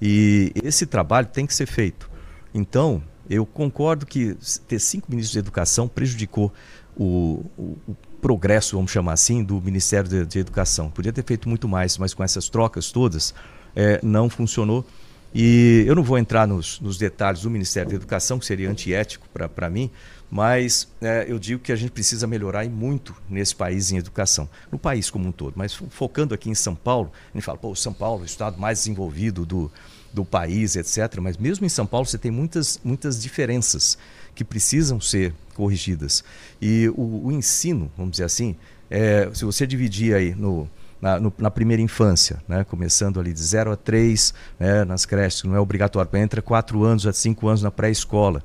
[0.00, 2.08] E esse trabalho tem que ser feito.
[2.54, 6.52] Então, eu concordo que ter cinco ministros de educação prejudicou
[6.96, 10.90] o, o progresso, vamos chamar assim, do Ministério de, de, Educação.
[10.90, 13.34] Podia ter feito muito mais, mas com essas trocas todas
[13.74, 14.84] é, não funcionou.
[15.34, 19.26] E eu não vou entrar nos, nos, detalhes do Ministério da Educação, que seria antiético
[19.28, 19.90] para mim,
[20.30, 24.48] mas é, eu digo que a gente precisa melhorar e muito nesse país em educação,
[24.72, 25.52] no país como um todo.
[25.54, 28.78] Mas focando aqui em São Paulo, a gente fala, pô, São Paulo, o estado mais
[28.78, 29.70] desenvolvido do,
[30.12, 31.18] do país, etc.
[31.20, 33.98] Mas mesmo em São Paulo você tem muitas, muitas diferenças
[34.38, 36.22] que precisam ser corrigidas.
[36.62, 38.54] E o, o ensino, vamos dizer assim,
[38.88, 40.70] é, se você dividir aí no,
[41.02, 42.62] na, no, na, primeira infância, né?
[42.62, 44.84] começando ali de 0 a 3 né?
[44.84, 48.40] nas creches, não é obrigatório, entra 4 anos a 5 anos na pré-escola.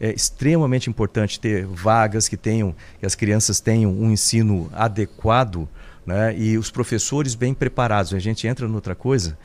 [0.00, 5.68] É extremamente importante ter vagas que tenham, que as crianças tenham um ensino adequado
[6.06, 6.34] né?
[6.38, 8.14] e os professores bem preparados.
[8.14, 9.36] A gente entra noutra coisa,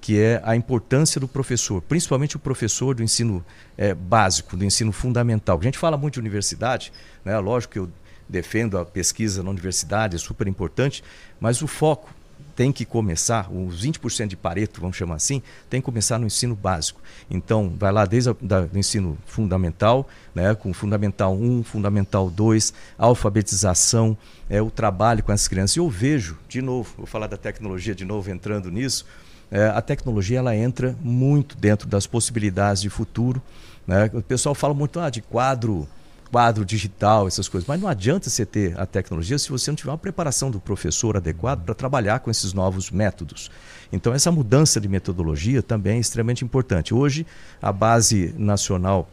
[0.00, 3.44] que é a importância do professor, principalmente o professor do ensino
[3.76, 5.58] é, básico, do ensino fundamental.
[5.60, 6.92] A gente fala muito de universidade,
[7.24, 7.38] né?
[7.38, 7.90] lógico que eu
[8.28, 11.02] defendo a pesquisa na universidade, é super importante,
[11.40, 12.12] mas o foco
[12.58, 16.56] tem que começar, os 20% de Pareto, vamos chamar assim, tem que começar no ensino
[16.56, 17.00] básico.
[17.30, 18.36] Então, vai lá desde o
[18.74, 24.18] ensino fundamental, né, com Fundamental 1, Fundamental 2, alfabetização,
[24.50, 25.76] é, o trabalho com as crianças.
[25.76, 29.06] E eu vejo, de novo, vou falar da tecnologia de novo entrando nisso,
[29.50, 33.40] é, a tecnologia ela entra muito dentro das possibilidades de futuro.
[33.86, 34.10] Né?
[34.12, 35.88] O pessoal fala muito ah, de quadro
[36.30, 37.66] quadro digital, essas coisas.
[37.66, 41.16] Mas não adianta você ter a tecnologia se você não tiver uma preparação do professor
[41.16, 43.50] adequado para trabalhar com esses novos métodos.
[43.92, 46.92] Então, essa mudança de metodologia também é extremamente importante.
[46.92, 47.26] Hoje,
[47.60, 49.08] a base nacional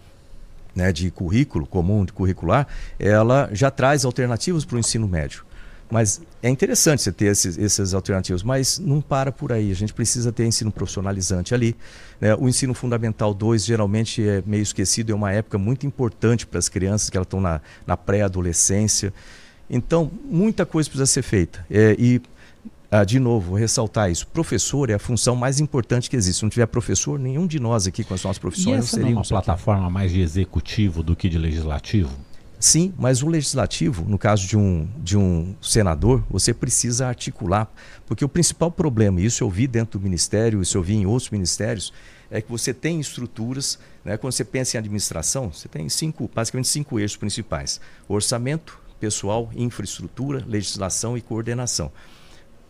[0.76, 2.67] né, de currículo comum, de curricular,
[3.00, 5.44] ela já traz alternativas para o ensino médio.
[5.89, 9.71] Mas é interessante você ter esses, essas alternativas, mas não para por aí.
[9.71, 11.76] A gente precisa ter ensino profissionalizante ali.
[12.19, 12.36] Né?
[12.36, 16.67] O ensino fundamental 2 geralmente é meio esquecido, é uma época muito importante para as
[16.67, 19.13] crianças que elas estão na, na pré-adolescência.
[19.69, 21.65] Então, muita coisa precisa ser feita.
[21.69, 22.21] É, e,
[22.89, 26.39] ah, de novo, vou ressaltar isso: professor é a função mais importante que existe.
[26.39, 29.08] Se não tiver professor, nenhum de nós aqui com as nossas profissões e essa não
[29.08, 32.12] é uma plataforma mais de executivo do que de legislativo?
[32.65, 37.71] Sim, mas o legislativo, no caso de um, de um senador, você precisa articular,
[38.08, 41.30] porque o principal problema, isso eu vi dentro do ministério, isso eu vi em outros
[41.30, 41.93] ministérios,
[42.28, 46.67] é que você tem estruturas, né, quando você pensa em administração, você tem cinco, basicamente
[46.67, 51.91] cinco eixos principais: orçamento, pessoal, infraestrutura, legislação e coordenação.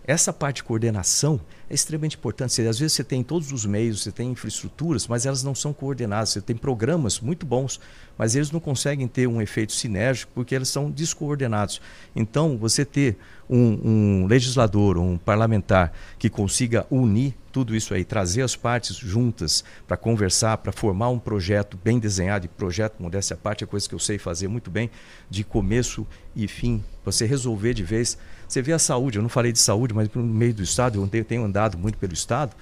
[0.06, 2.62] Essa parte de coordenação é extremamente importante.
[2.62, 6.30] Às vezes você tem todos os meios, você tem infraestruturas, mas elas não são coordenadas.
[6.30, 7.80] Você tem programas muito bons,
[8.18, 11.82] mas eles não conseguem ter um efeito sinérgico porque eles são descoordenados.
[12.16, 13.18] Então, você ter
[13.50, 19.64] um, um legislador, um parlamentar que consiga unir tudo isso aí, trazer as partes juntas
[19.88, 23.88] para conversar, para formar um projeto bem desenhado, e projeto, modéstia à parte, é coisa
[23.88, 24.92] que eu sei fazer muito bem,
[25.30, 28.18] de começo e fim, você resolver de vez.
[28.46, 31.08] Você vê a saúde, eu não falei de saúde, mas no meio do estado, eu
[31.08, 31.24] tenho
[31.56, 32.56] andado muito pelo estado,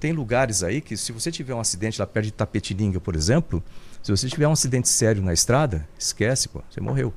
[0.00, 3.62] tem lugares aí que se você tiver um acidente lá perto de Tapetininga, por exemplo,
[4.02, 7.12] se você tiver um acidente sério na estrada, esquece, pô, você morreu.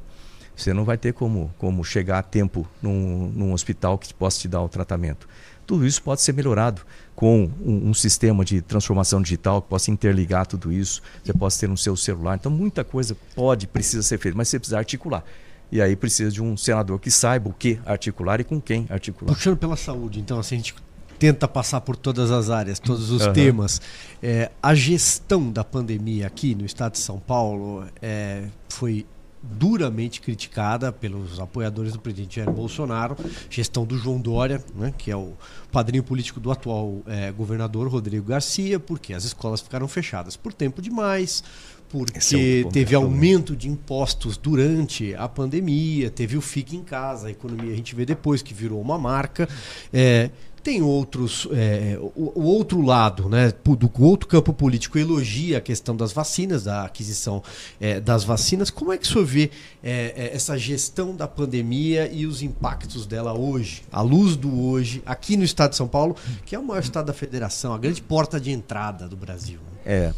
[0.56, 4.48] Você não vai ter como, como chegar a tempo num, num hospital que possa te
[4.48, 5.28] dar o tratamento.
[5.66, 6.82] Tudo isso pode ser melhorado
[7.16, 11.02] com um, um, sistema de transformação digital que possa interligar tudo isso.
[11.24, 12.36] Você pode ter no seu celular.
[12.36, 15.24] Então, muita coisa pode, precisa ser feita, mas você precisa articular.
[15.72, 19.34] E aí precisa de um senador que saiba o que articular e com quem articular.
[19.34, 20.76] Puxando pela saúde, então, assim, a gente
[21.24, 23.32] tenta passar por todas as áreas, todos os uhum.
[23.32, 23.82] temas.
[24.22, 29.06] É, a gestão da pandemia aqui no estado de São Paulo é, foi
[29.42, 33.16] duramente criticada pelos apoiadores do presidente Jair Bolsonaro,
[33.50, 35.32] gestão do João Dória, né, que é o
[35.72, 40.82] padrinho político do atual é, governador Rodrigo Garcia, porque as escolas ficaram fechadas por tempo
[40.82, 41.42] demais,
[41.88, 47.32] porque é teve aumento de impostos durante a pandemia, teve o Fique em Casa, a
[47.32, 49.48] economia a gente vê depois que virou uma marca.
[49.94, 50.30] É,
[50.64, 55.96] tem outros, é, o, o, outro lado, né, do outro campo político elogia a questão
[55.96, 57.44] das vacinas, da aquisição
[57.82, 58.70] é, das vacinas.
[58.70, 59.52] Como é que o senhor vê
[59.84, 65.04] é, é, essa gestão da pandemia e os impactos dela hoje, à luz do hoje,
[65.06, 68.02] aqui no estado de São Paulo, que é o maior estado da federação, a grande
[68.02, 69.60] porta de entrada do Brasil?
[69.60, 69.82] Né?
[69.86, 70.14] É.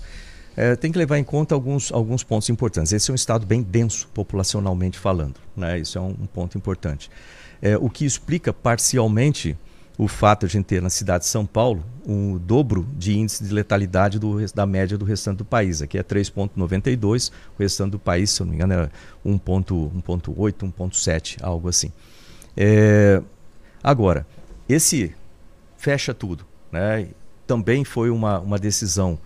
[0.58, 2.93] É, tem que levar em conta alguns, alguns pontos importantes.
[2.93, 5.36] Esse é um estado bem denso, populacionalmente falando.
[5.58, 5.79] Né?
[5.79, 7.10] Isso é um, um ponto importante.
[7.62, 9.58] É, o que explica parcialmente
[9.97, 13.43] o fato de a gente ter na cidade de São Paulo o dobro de índice
[13.43, 15.81] de letalidade do, da média do restante do país.
[15.81, 18.89] Aqui é 3,92, o restante do país, se eu não me engano, é
[19.25, 19.91] 1,8,
[20.34, 21.91] 1,7, algo assim.
[22.55, 23.21] É,
[23.84, 24.27] agora,
[24.67, 25.13] esse
[25.77, 27.08] fecha tudo, né?
[27.47, 29.17] também foi uma, uma decisão.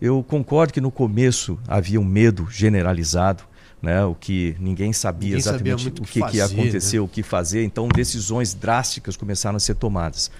[0.00, 3.44] Eu concordo que no começo havia um medo generalizado,
[3.82, 7.02] né, o que ninguém sabia ninguém exatamente sabia o que, que, ia acontecer, né?
[7.02, 7.64] o que fazer.
[7.64, 10.30] Então, decisões drásticas começaram a ser tomadas.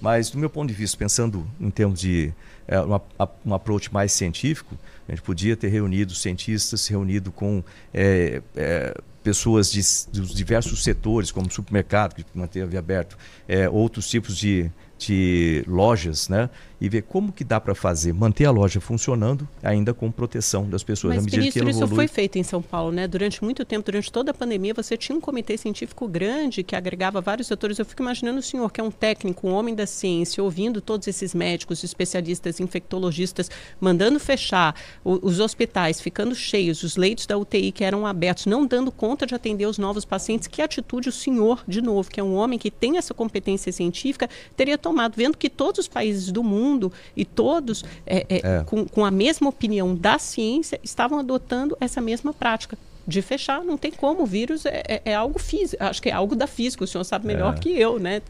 [0.00, 2.32] Mas, do meu ponto de vista, pensando em termos de
[2.66, 3.02] é, uma,
[3.44, 4.78] um approach mais científico,
[5.08, 7.62] a gente podia ter reunido cientistas, reunido com
[7.92, 9.80] é, é, pessoas de,
[10.12, 13.18] dos diversos setores, como supermercado, que manteve aberto,
[13.48, 16.50] é, outros tipos de de lojas, né?
[16.80, 20.84] E ver como que dá para fazer, manter a loja funcionando ainda com proteção das
[20.84, 21.16] pessoas.
[21.16, 21.96] Mas, ministro, isso evolui...
[21.96, 23.08] foi feito em São Paulo, né?
[23.08, 27.20] Durante muito tempo, durante toda a pandemia, você tinha um comitê científico grande que agregava
[27.20, 27.78] vários setores.
[27.78, 31.08] Eu fico imaginando o senhor, que é um técnico, um homem da ciência, ouvindo todos
[31.08, 33.50] esses médicos, especialistas, infectologistas,
[33.80, 38.64] mandando fechar o, os hospitais, ficando cheios, os leitos da UTI que eram abertos, não
[38.64, 40.46] dando conta de atender os novos pacientes.
[40.46, 44.30] Que atitude o senhor, de novo, que é um homem que tem essa competência científica,
[44.56, 46.67] teria tomado, vendo que todos os países do mundo
[47.16, 48.64] e todos é, é, é.
[48.64, 53.78] Com, com a mesma opinião da ciência estavam adotando essa mesma prática de fechar, não
[53.78, 54.22] tem como.
[54.22, 57.04] O vírus é, é, é, algo físico, acho que é algo da física, o senhor
[57.04, 57.58] sabe melhor é.
[57.58, 58.20] que eu, né?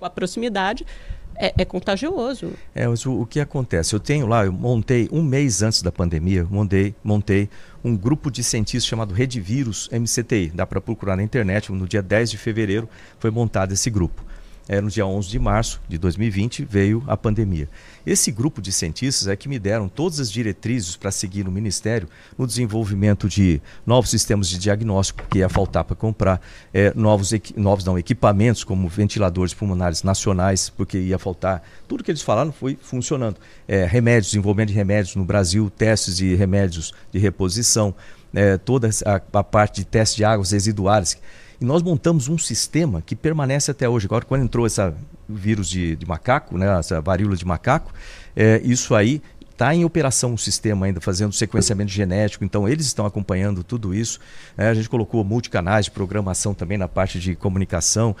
[0.00, 0.86] a proximidade
[1.34, 2.52] é, é contagioso.
[2.74, 3.94] É, o, o, que acontece?
[3.94, 7.48] Eu tenho lá, eu montei um mês antes da pandemia, montei, montei
[7.82, 10.52] um grupo de cientistas chamado Rede Vírus MCTI.
[10.54, 12.88] Dá para procurar na internet, no dia 10 de fevereiro
[13.18, 14.27] foi montado esse grupo
[14.68, 17.68] é, no dia 11 de março de 2020, veio a pandemia.
[18.06, 22.08] Esse grupo de cientistas é que me deram todas as diretrizes para seguir no Ministério
[22.36, 26.40] no desenvolvimento de novos sistemas de diagnóstico, que ia faltar para comprar,
[26.72, 31.62] é, novos, novos não, equipamentos como ventiladores pulmonares nacionais, porque ia faltar.
[31.86, 33.36] Tudo que eles falaram foi funcionando.
[33.66, 37.94] É, remédios, desenvolvimento de remédios no Brasil, testes de remédios de reposição,
[38.34, 41.18] é, toda a, a parte de teste de águas residuais
[41.60, 44.06] e nós montamos um sistema que permanece até hoje.
[44.06, 44.80] Agora, quando entrou esse
[45.28, 47.92] vírus de, de macaco, né, essa varíola de macaco,
[48.36, 53.04] é, isso aí está em operação o sistema ainda, fazendo sequenciamento genético, então eles estão
[53.04, 54.20] acompanhando tudo isso.
[54.56, 58.14] É, a gente colocou multicanais de programação também na parte de comunicação.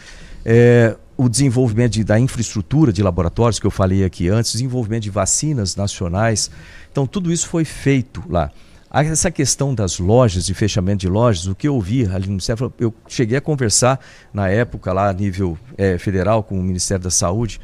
[0.44, 5.10] É, o desenvolvimento de, da infraestrutura de laboratórios, que eu falei aqui antes, desenvolvimento de
[5.10, 6.50] vacinas nacionais.
[6.90, 8.50] Então, tudo isso foi feito lá.
[8.90, 12.72] Essa questão das lojas, de fechamento de lojas, o que eu ouvi ali no Ministério,
[12.78, 14.00] eu cheguei a conversar
[14.32, 17.60] na época lá a nível é, federal com o Ministério da Saúde,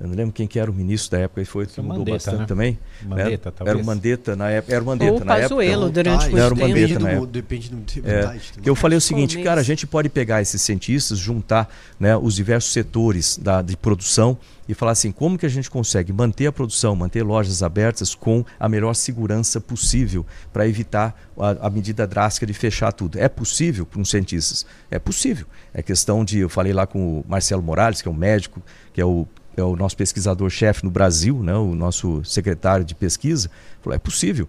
[0.00, 2.16] eu não lembro quem que era o ministro da época, ele foi, que mudou Mandetta,
[2.16, 2.46] bastante né?
[2.46, 2.78] também.
[3.02, 3.76] Mandetta, era, talvez.
[3.76, 4.74] Era o Mandetta na época.
[4.74, 5.90] Era o Mandetta Ou na Pazuello, época.
[5.92, 7.26] durante muito Era o Mandetta na época.
[7.26, 11.18] Depende do é, que eu falei o seguinte, cara, a gente pode pegar esses cientistas,
[11.18, 11.68] juntar
[11.98, 14.38] né, os diversos setores da, de produção
[14.68, 18.44] e falar assim, como que a gente consegue manter a produção, manter lojas abertas com
[18.60, 23.18] a melhor segurança possível para evitar a, a, medida drástica de fechar tudo.
[23.18, 24.66] É possível para uns cientistas?
[24.90, 25.46] É possível.
[25.72, 29.00] É questão de, eu falei lá com o Marcelo Morales, que é um médico, que
[29.00, 29.26] é o
[29.60, 33.50] é o nosso pesquisador-chefe no Brasil, né, o nosso secretário de pesquisa,
[33.82, 34.48] falou: é possível.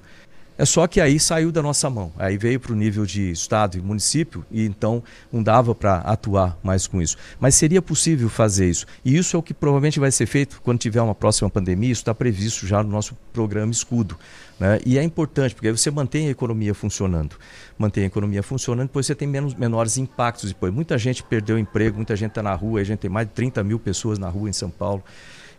[0.59, 2.11] É só que aí saiu da nossa mão.
[2.17, 5.01] Aí veio para o nível de estado e município e então
[5.31, 7.15] não dava para atuar mais com isso.
[7.39, 8.85] Mas seria possível fazer isso.
[9.05, 11.93] E isso é o que provavelmente vai ser feito quando tiver uma próxima pandemia.
[11.93, 14.17] Isso está previsto já no nosso programa Escudo.
[14.59, 14.79] Né?
[14.85, 17.35] E é importante, porque aí você mantém a economia funcionando.
[17.77, 20.49] Mantém a economia funcionando, depois você tem menos, menores impactos.
[20.49, 20.73] Depois.
[20.73, 23.63] Muita gente perdeu emprego, muita gente está na rua, a gente tem mais de 30
[23.63, 25.03] mil pessoas na rua em São Paulo.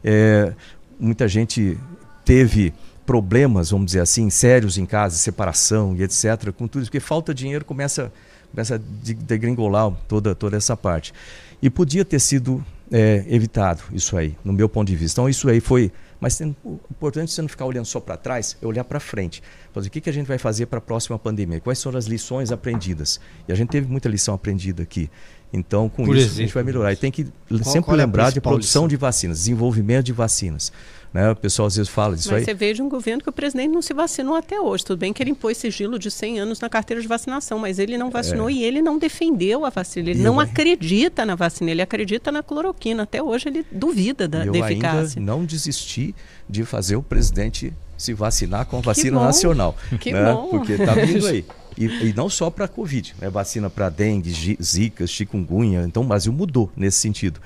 [0.05, 0.53] É,
[0.99, 1.79] muita gente
[2.25, 2.75] teve
[3.07, 7.35] problemas, vamos dizer assim, sérios em casa, separação e etc., com tudo isso, porque falta
[7.35, 8.13] dinheiro começa,
[8.53, 11.13] começa a degringolar toda, toda essa parte.
[11.61, 15.21] E podia ter sido é, evitado isso aí, no meu ponto de vista.
[15.21, 15.91] Então, isso aí foi.
[16.21, 19.43] Mas o importante é você não ficar olhando só para trás, é olhar para frente.
[19.73, 21.61] Fazer o que, que a gente vai fazer para a próxima pandemia?
[21.61, 23.19] Quais são as lições aprendidas?
[23.49, 25.11] E a gente teve muita lição aprendida aqui.
[25.53, 26.93] Então, com Por isso, exemplo, a gente vai melhorar.
[26.93, 28.89] E tem que qual, sempre qual é lembrar de produção lição?
[28.89, 30.73] de vacinas, desenvolvimento de vacinas.
[31.13, 31.31] Né?
[31.33, 32.45] O pessoal às vezes fala disso Mas aí.
[32.45, 34.85] você veja um governo que o presidente não se vacinou até hoje.
[34.85, 37.99] Tudo bem que ele impôs sigilo de 100 anos na carteira de vacinação, mas ele
[37.99, 38.53] não vacinou é.
[38.53, 40.11] e ele não defendeu a vacina.
[40.11, 43.03] Ele não acredita na vacina, ele acredita na cloroquina.
[43.03, 45.19] Até hoje ele duvida da, eu da eficácia.
[45.19, 46.15] Ainda não desisti
[46.49, 49.77] de fazer o presidente se vacinar com a vacina nacional.
[50.01, 50.33] Que né?
[50.33, 50.49] bom.
[50.49, 51.45] Porque está vindo aí.
[51.77, 53.31] E, e, não só para a Covid, né?
[53.31, 55.83] vacina para dengue, zika, chikungunya.
[55.83, 57.41] Então o Brasil mudou nesse sentido.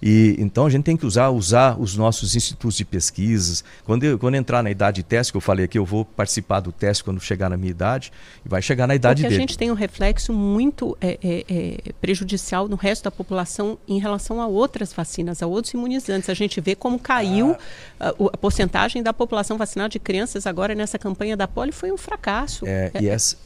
[0.00, 3.64] E então a gente tem que usar, usar os nossos institutos de pesquisas.
[3.84, 6.60] Quando eu, quando entrar na idade de teste, que eu falei aqui, eu vou participar
[6.60, 8.12] do teste quando chegar na minha idade,
[8.44, 9.42] e vai chegar na idade Porque dele.
[9.42, 13.98] a gente tem um reflexo muito é, é, é, prejudicial no resto da população em
[13.98, 16.30] relação a outras vacinas, a outros imunizantes.
[16.30, 17.56] A gente vê como caiu
[17.98, 18.08] ah.
[18.08, 21.96] a, a, porcentagem da população vacinada de crianças agora nessa campanha da polio foi um
[21.96, 22.64] fracasso.
[22.66, 23.36] É, e essa,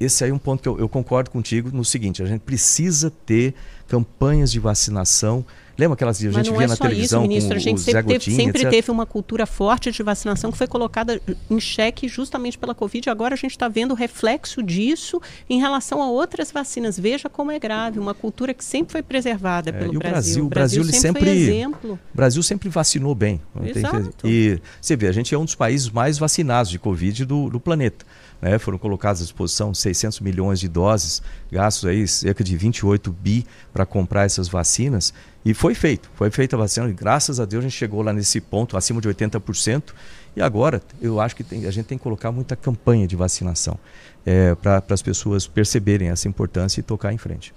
[0.00, 3.10] esse aí é um ponto que eu, eu concordo contigo no seguinte: a gente precisa
[3.24, 3.54] ter
[3.86, 5.44] campanhas de vacinação
[5.78, 8.36] Lembra aquelas que a gente via é na televisão isso, ministro, a gente sempre, teve,
[8.36, 11.20] sempre teve, uma cultura forte de vacinação que foi colocada
[11.50, 13.08] em xeque justamente pela Covid.
[13.08, 16.98] Agora a gente está vendo o reflexo disso em relação a outras vacinas.
[16.98, 20.46] Veja como é grave, uma cultura que sempre foi preservada é, pelo e o Brasil.
[20.46, 21.98] O Brasil, Brasil sempre, sempre exemplo.
[22.14, 23.40] Brasil sempre vacinou bem.
[23.64, 24.26] Exato.
[24.26, 27.60] E você vê, a gente é um dos países mais vacinados de Covid do, do
[27.60, 28.04] planeta.
[28.42, 28.58] Né?
[28.58, 33.86] Foram colocados à disposição 600 milhões de doses, gastos aí cerca de 28 bi para
[33.86, 35.14] comprar essas vacinas.
[35.44, 38.12] E foi feito, foi feita a vacina, e graças a Deus a gente chegou lá
[38.12, 39.94] nesse ponto, acima de 80%.
[40.34, 43.78] E agora, eu acho que tem, a gente tem que colocar muita campanha de vacinação
[44.24, 47.52] é, para as pessoas perceberem essa importância e tocar em frente.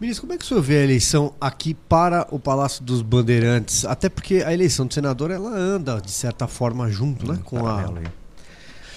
[0.00, 3.84] Ministro, como é que o senhor vê a eleição aqui para o Palácio dos Bandeirantes?
[3.84, 7.92] Até porque a eleição do senador ela anda, de certa forma, junto né, com a.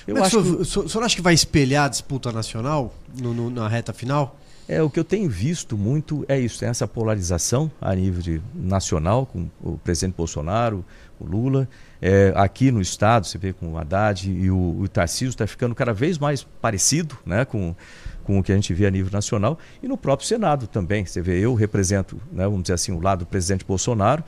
[0.09, 0.49] Eu é acho que...
[0.49, 3.93] o, senhor, o senhor acha que vai espelhar a disputa nacional no, no, na reta
[3.93, 4.37] final?
[4.67, 8.41] É, o que eu tenho visto muito é isso, tem essa polarização a nível de,
[8.53, 10.85] nacional, com o presidente Bolsonaro,
[11.19, 11.67] o Lula.
[12.01, 15.73] É, aqui no estado, você vê com o Haddad e o, o Tarcísio está ficando
[15.73, 17.75] cada vez mais parecido né, com,
[18.23, 21.03] com o que a gente vê a nível nacional e no próprio Senado também.
[21.03, 24.23] Você vê, eu represento, né, vamos dizer assim, o lado do presidente Bolsonaro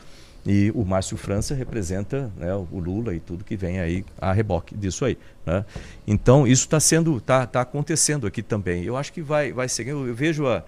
[0.45, 4.75] e o Márcio França representa né, o Lula e tudo que vem aí a reboque
[4.75, 5.17] disso aí.
[5.45, 5.63] Né?
[6.07, 8.83] Então, isso está sendo, está tá acontecendo aqui também.
[8.83, 9.91] Eu acho que vai, vai seguir.
[9.91, 10.63] Eu, vejo a.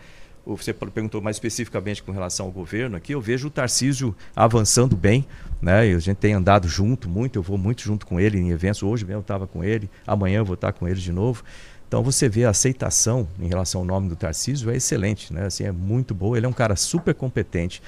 [0.46, 5.26] Você perguntou mais especificamente com relação ao governo aqui, eu vejo o Tarcísio avançando bem,
[5.62, 5.80] né?
[5.80, 8.84] A gente tem andado junto muito, eu vou muito junto com ele em eventos.
[8.84, 11.46] Hoje mesmo eu estava com ele, amanhã eu vou estar com ele de novo.
[11.88, 15.46] Então você vê a aceitação em relação ao nome do Tarcísio é excelente, né?
[15.46, 16.36] Assim, é muito boa.
[16.36, 17.82] Ele é um cara super competente.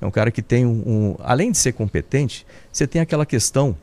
[0.00, 3.76] É um cara que tem um, um, Além de ser competente, você tem aquela questão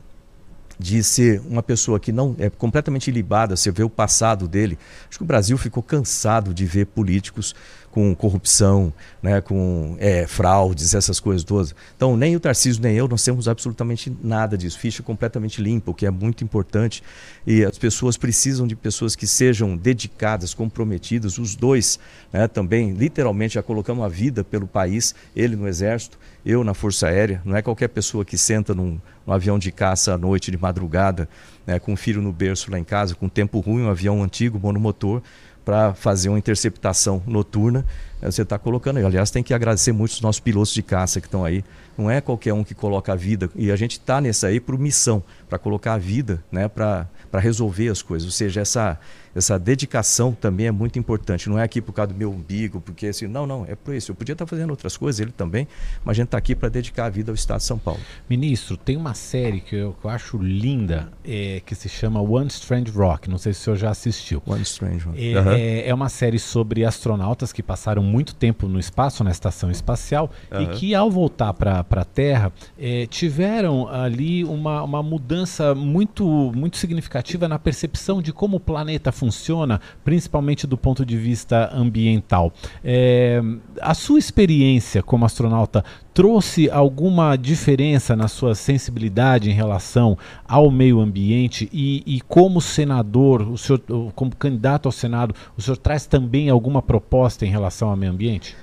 [0.78, 4.78] de ser uma pessoa que não é completamente libada, você vê o passado dele.
[5.08, 7.54] Acho que o Brasil ficou cansado de ver políticos
[7.96, 8.92] com corrupção,
[9.22, 11.74] né, com é, fraudes, essas coisas todas.
[11.96, 14.78] Então, nem o Tarcísio nem eu, nós temos absolutamente nada disso.
[14.78, 17.02] Ficha completamente limpa, o que é muito importante.
[17.46, 21.38] E as pessoas precisam de pessoas que sejam dedicadas, comprometidas.
[21.38, 21.98] Os dois
[22.30, 27.06] né, também, literalmente, já colocamos a vida pelo país, ele no Exército, eu na Força
[27.06, 27.40] Aérea.
[27.46, 31.26] Não é qualquer pessoa que senta num, num avião de caça à noite, de madrugada,
[31.66, 34.60] né, com um filho no berço lá em casa, com tempo ruim, um avião antigo,
[34.60, 35.22] monomotor,
[35.66, 37.84] para fazer uma interceptação noturna.
[38.26, 39.04] Eh, você está colocando aí.
[39.04, 41.64] Aliás, tem que agradecer muito os nossos pilotos de caça que estão aí.
[41.96, 43.48] Não é qualquer um que coloca a vida.
[43.54, 47.88] E a gente está nessa aí por missão, para colocar a vida né, para resolver
[47.88, 48.26] as coisas.
[48.26, 48.98] Ou seja, essa,
[49.36, 51.48] essa dedicação também é muito importante.
[51.48, 54.10] Não é aqui por causa do meu umbigo, porque assim, não, não, é por isso.
[54.10, 55.68] Eu podia estar fazendo outras coisas, ele também,
[56.02, 58.00] mas a gente está aqui para dedicar a vida ao Estado de São Paulo.
[58.28, 62.48] Ministro, tem uma série que eu, que eu acho linda, é, que se chama One
[62.48, 63.28] Strange Rock.
[63.28, 64.42] Não sei se o senhor já assistiu.
[64.46, 65.34] One Strange Rock.
[65.34, 65.52] É, uhum.
[65.52, 70.30] é, é, uma série sobre astronautas que passaram muito tempo no espaço, na estação espacial,
[70.50, 70.62] uhum.
[70.62, 76.24] e que ao voltar para a Terra é, tiveram ali uma, uma mudança muito,
[76.56, 82.50] muito significativa na percepção de como o planeta funciona principalmente do ponto de vista ambiental.
[82.82, 83.42] É,
[83.82, 85.84] a sua experiência como astronauta
[86.16, 90.16] trouxe alguma diferença na sua sensibilidade em relação
[90.48, 93.82] ao meio ambiente e, e, como senador, o senhor,
[94.14, 98.56] como candidato ao Senado, o senhor traz também alguma proposta em relação ao meio ambiente?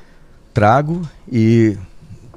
[0.52, 1.78] Trago e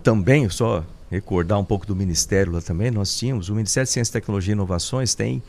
[0.02, 4.12] também só recordar um pouco do Ministério lá também, nós tínhamos, o Ministério de Ciência,
[4.12, 5.42] Tecnologia e Inovações tem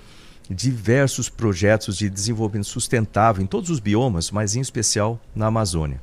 [0.49, 5.99] diversos projetos de desenvolvimento sustentável em todos os biomas, mas em especial na Amazônia.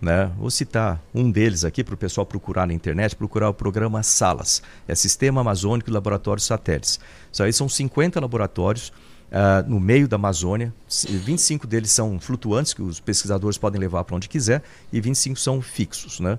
[0.00, 0.30] Né?
[0.38, 4.62] Vou citar um deles aqui para o pessoal procurar na internet, procurar o programa SALAS,
[4.88, 6.98] é Sistema Amazônico de Laboratórios Satélites.
[7.30, 8.88] Isso aí são 50 laboratórios
[9.30, 10.72] uh, no meio da Amazônia,
[11.06, 15.60] 25 deles são flutuantes, que os pesquisadores podem levar para onde quiser, e 25 são
[15.60, 16.18] fixos.
[16.18, 16.38] Né?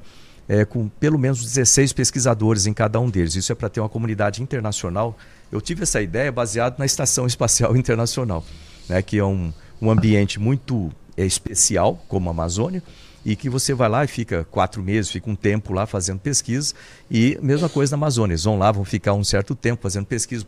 [0.49, 3.36] É, com pelo menos 16 pesquisadores em cada um deles.
[3.36, 5.16] Isso é para ter uma comunidade internacional
[5.51, 8.43] eu tive essa ideia baseado na Estação Espacial Internacional,
[8.88, 9.51] né, que é um,
[9.82, 12.82] um ambiente muito é, especial, como a Amazônia,
[13.26, 16.74] e que você vai lá e fica quatro meses, fica um tempo lá fazendo pesquisa,
[17.10, 20.46] e mesma coisa na Amazônia, eles vão lá, vão ficar um certo tempo fazendo pesquisa,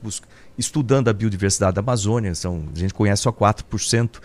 [0.57, 4.19] estudando a biodiversidade da Amazônia, são, a gente conhece só 4%,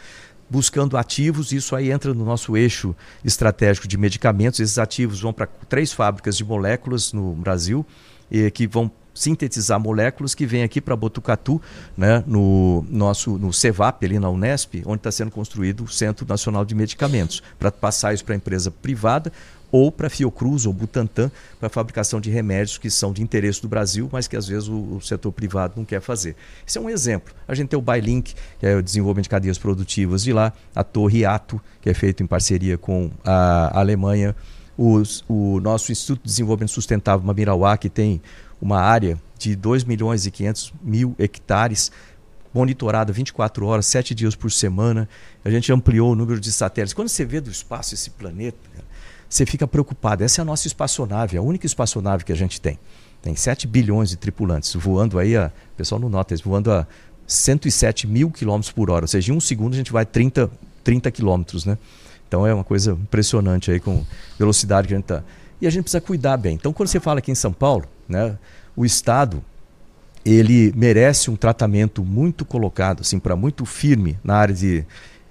[0.51, 5.47] buscando ativos, isso aí entra no nosso eixo estratégico de medicamentos, esses ativos vão para
[5.47, 7.85] três fábricas de moléculas no Brasil,
[8.31, 11.61] e que vão sintetizar moléculas que vem aqui para Botucatu,
[11.97, 16.65] né, no nosso no CEVAP ali na Unesp, onde está sendo construído o Centro Nacional
[16.65, 19.33] de Medicamentos, para passar isso para a empresa privada
[19.71, 24.09] ou para Fiocruz ou Butantan para fabricação de remédios que são de interesse do Brasil,
[24.11, 26.37] mas que às vezes o, o, setor privado não quer fazer.
[26.67, 27.35] Esse é um exemplo.
[27.47, 30.83] A gente tem o Bailink, que é o desenvolvimento de cadeias produtivas de lá, a
[30.83, 34.35] Torre Ato, que é feito em parceria com a Alemanha,
[34.77, 38.23] os, o nosso Instituto de Desenvolvimento Sustentável Mamirauá, que tem
[38.61, 41.93] uma área de 2 milhões e 500 mil hectares,
[42.53, 45.09] monitorada 24 horas, 7 dias por semana.
[45.45, 46.93] A gente ampliou o número de satélites.
[46.95, 48.59] Quando você vê do espaço esse planeta,
[49.29, 50.25] você fica preocupado.
[50.25, 52.79] Essa é a nossa espaçonave, a única espaçonave que a gente tem.
[53.23, 56.87] Tem 7 bilhões de tripulantes voando aí, a, o pessoal não nota, eles voando a
[57.27, 59.05] 107 mil quilômetros por hora.
[59.05, 60.51] Ou seja, em um segundo a gente vai 30,
[60.83, 61.77] 30 quilômetros, né?
[62.27, 64.05] Então é uma coisa impressionante aí com
[64.39, 65.25] velocidade que a gente está.
[65.61, 66.55] E a gente precisa cuidar bem.
[66.55, 68.39] Então, quando você fala aqui em São Paulo, né,
[68.77, 69.43] o Estado
[70.25, 74.85] ele merece um tratamento muito colocado, assim, para muito firme na área de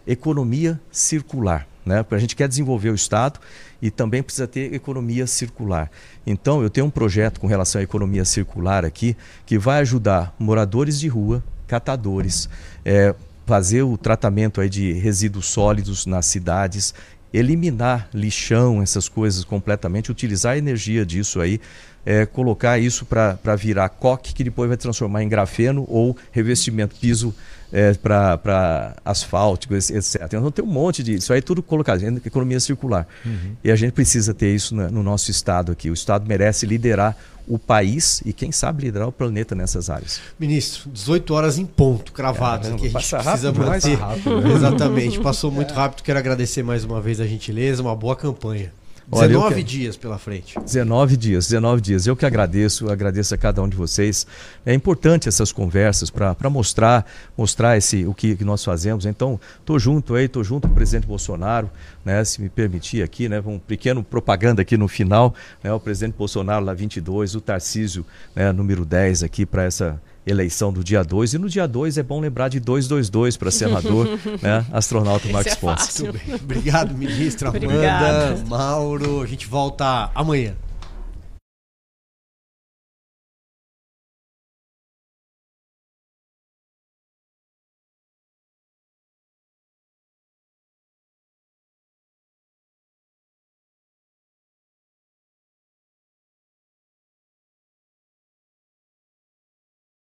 [0.06, 1.68] economia circular.
[1.86, 2.06] Né?
[2.10, 3.40] A gente quer desenvolver o Estado
[3.82, 5.92] e também precisa ter economia circular.
[6.26, 9.16] Então, eu tenho um projeto com relação à economia circular aqui
[9.46, 12.50] que vai ajudar moradores de rua, catadores,
[12.84, 13.14] é,
[13.46, 16.94] fazer o tratamento aí de resíduos sólidos nas cidades,
[17.34, 21.60] eliminar lixão, essas coisas completamente, utilizar a energia disso aí
[22.08, 27.36] é, colocar isso para virar coque, que depois vai transformar em grafeno ou revestimento piso
[27.70, 30.22] é, para asfáltico, etc.
[30.24, 31.16] Então tem um monte de.
[31.16, 33.06] Isso aí é tudo colocado, economia circular.
[33.26, 33.58] Uhum.
[33.62, 35.90] E a gente precisa ter isso no, no nosso estado aqui.
[35.90, 37.14] O estado merece liderar
[37.48, 40.20] o país e, quem sabe, liderar o planeta nessas áreas.
[40.38, 43.96] Ministro, 18 horas em ponto, cravadas, que a gente precisa rápido, manter.
[43.96, 44.54] Rápido, né?
[44.54, 45.78] Exatamente, passou muito é.
[45.78, 46.04] rápido.
[46.04, 48.72] Quero agradecer mais uma vez a gentileza, uma boa campanha.
[49.10, 49.64] 19 que...
[49.64, 50.60] dias pela frente.
[50.60, 52.08] 19 dias, 19 dias.
[52.08, 54.28] Eu que agradeço, agradeço a cada um de vocês.
[54.66, 57.06] É importante essas conversas para mostrar
[57.38, 59.06] mostrar esse, o que, que nós fazemos.
[59.06, 61.70] Então, estou junto aí, estou junto com o presidente Bolsonaro,
[62.04, 65.34] né, se me permitir aqui, né, um pequeno propaganda aqui no final,
[65.64, 68.06] né, o presidente Bolsonaro lá 22, o Tarcísio,
[68.36, 71.34] né, número 10 aqui para essa eleição do dia 2.
[71.34, 74.08] E no dia 2 é bom lembrar de 222 para senador,
[74.42, 74.66] né?
[74.72, 76.04] Astronauta Marcos é Ponce.
[76.44, 79.22] Obrigado, ministra Amanda, Mauro.
[79.22, 80.54] A gente volta amanhã.